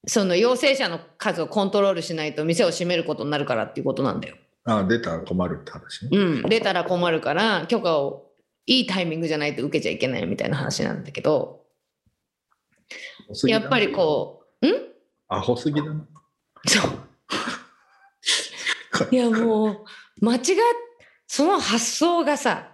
[0.05, 4.35] その陽性者の数をコントロールしないと店を閉めることになるからっていうことなんだよ。
[4.65, 6.17] あ出たら困るって話ね。
[6.17, 8.31] うん、出たら困るから許可を
[8.65, 11.61] いいタイミングじゃないと受けちゃいけないみたいな話なんだけど
[13.45, 14.73] やっぱりこう、んう。
[15.29, 16.05] アホすぎだな。
[16.67, 16.91] そう。
[19.11, 20.41] いやもう間違っ
[21.27, 22.72] その発想がさうん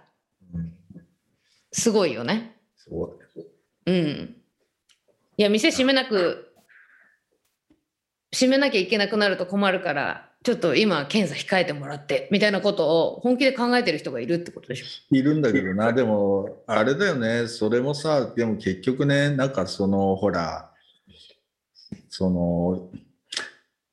[1.80, 2.56] すごいよね。
[2.76, 3.48] そうだよ
[3.86, 4.36] うん。
[5.36, 6.52] いや店閉めなく
[8.32, 14.86] 閉めなきゃいけなくなると困るからちょっと今検査控えてもらってみたいなことを本気で考えてる人がいるってことでしょ。
[15.14, 20.72] いるんだけどな、でも、あれだよね、それもさ、でも結局ね、なんかその、ほら、
[22.08, 22.90] その、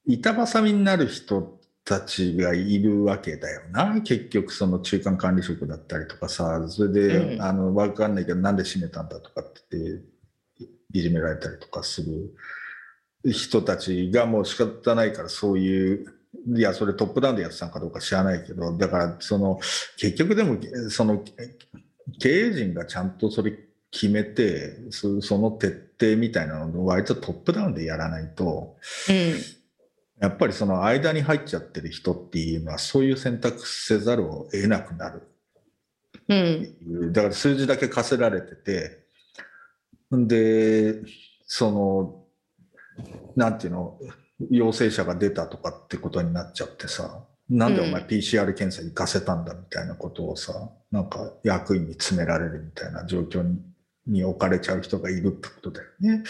[0.06, 1.57] 板挟みになる人
[1.88, 7.42] たちがいるわけだよな、結局その中間管理職だったりとかさ、それで、うん。
[7.42, 10.02] あの、わかんないけど、なんで閉めたんだとかって
[10.92, 12.36] いじめられたりとかする。
[13.24, 16.06] 人たちがもう仕方ないからそういう、
[16.56, 19.60] いや、それトップダウンでやってたのかどうか知らないけど、だから、その、
[19.98, 20.58] 結局でも、
[20.90, 21.24] その、
[22.20, 23.54] 経営陣がちゃんとそれ
[23.92, 28.78] 決めて、そその徹底みたいなのを割とトップダウンでやらないと、
[29.10, 29.57] うん。
[30.20, 35.28] やっぱりその間に入っちゃってる人っていうのは、そういう選択せざるを得なくなる。
[36.28, 37.14] うん。
[37.14, 39.06] だから数字だけ課せられてて、
[40.16, 41.02] んで、
[41.46, 42.24] その、
[43.36, 44.00] なんていうの、
[44.50, 53.60] 陽性者が出たとかってことになっちゃってさ、なんでお前うん PCR 検査行かせたんだみたいなことをさ、なんか役員に詰められるみたいな状況に
[54.08, 56.24] に置かれちゃう人がいるってことだよね。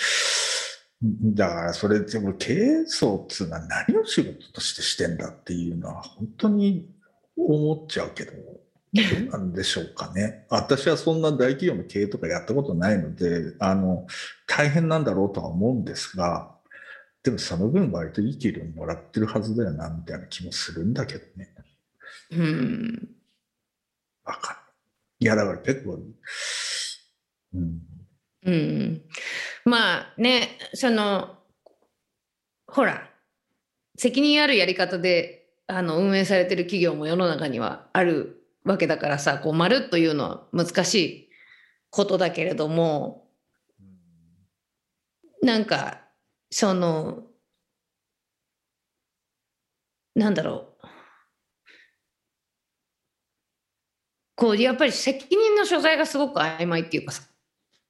[1.02, 6.90] だからそれでも経営層っつうのは何を仕事としてしてんだっていうのは本当に
[7.38, 10.46] 思っちゃうけど、どうなんでしょうかね。
[10.50, 14.08] 私はそんな大企業の経営とかやったことないので、あの、
[14.48, 16.52] 大変なんだろうとは思うんですが、
[17.24, 21.54] でもその分割といい給料もらってるはずだよな、みたいな気もするんだけどね。
[22.32, 23.10] うん。
[24.24, 24.64] わかんない。
[25.20, 26.00] いや、だから結構、
[27.54, 27.80] うん。
[28.46, 29.02] うん。
[29.68, 31.36] まあね、その、
[32.68, 33.10] ほら、
[33.98, 41.30] 責任あるやり方であの運営されてる企業も世の中にはあるわけだからさ、こう、まるっというのは難しい
[41.90, 43.28] ことだけれども、
[45.44, 46.00] なんか、
[46.50, 47.24] その、
[50.16, 50.88] なんだろう。
[54.36, 57.24] こう、やっぱり責任の所在がすごく曖昧っていうかさ、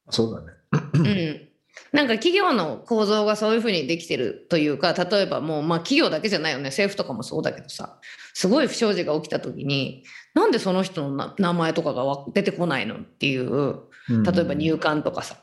[0.10, 0.58] そうだね。
[0.94, 1.47] うん。
[1.92, 8.00] なんか企業の構造がそういうふうにできてるというか、例えばもう、まあ企業だけじゃないよね、政府とかもそうだけどさ、
[8.34, 15.38] すごい不祥事が起きた時に、なんでその人のな名前とかがわ出てこないのっていう、例えば入管とかさ、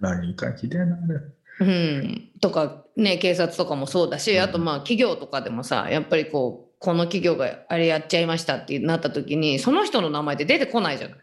[0.00, 0.98] 何かひでえな。
[1.60, 11.18] うん、とかね警察とかもそうだし、あとまあ企業とかでもさやっぱりこうこの企業があれやっちゃいましたってなった時にその人の名前って出てこないじゃない。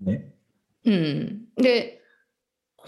[0.00, 0.34] ね。
[0.84, 1.97] うん、で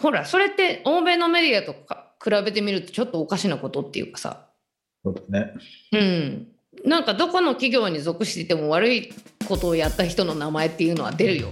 [0.01, 4.47] ほらそれって欧米のメディアとか比べてみるとちょっとおかしなことっていうかさ、
[5.05, 5.53] そうだね。
[5.93, 6.49] うん、
[6.85, 9.13] なんかどこの企業に属していても悪い
[9.47, 11.49] ことをやった人の名前っていうのは出るよ。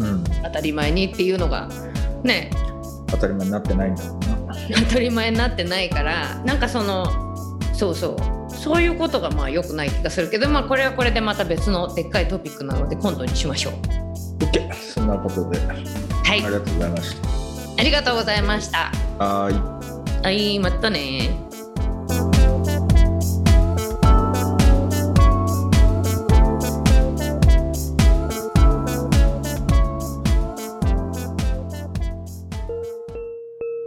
[0.00, 0.24] うん。
[0.44, 1.68] 当たり前にっていうのが
[2.22, 2.50] ね。
[3.10, 4.54] 当たり前になってないんだろうな。
[4.88, 7.06] 当たり前になってないからなんかその
[7.74, 8.16] そうそう。
[8.54, 13.72] そういうことがまあ良くない気がするけどまあこれはこれでまた別のでっかいトピックなので今度にしましょう。
[14.44, 14.72] OK。
[14.74, 15.74] そんなことで、あ
[16.24, 16.38] はい。
[16.38, 17.37] りがとうございまし
[17.78, 19.24] ありがとうございましたた。
[19.24, 20.24] はーい。
[20.24, 21.30] はいまたね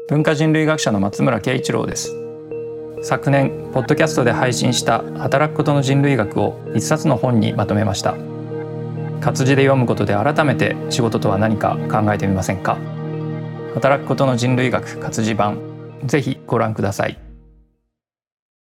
[0.07, 2.15] 文化人類学者の松村慶一郎です
[3.03, 8.15] 昨年ポッドキャストで配信した働くことの人類学を一冊の本にまとめました
[9.19, 13.00] 活字で読むことで改めて仕事とは何か考えてみませんか？
[13.73, 15.59] 働くことの人類学活字版
[16.03, 17.30] ぜひご覧ください。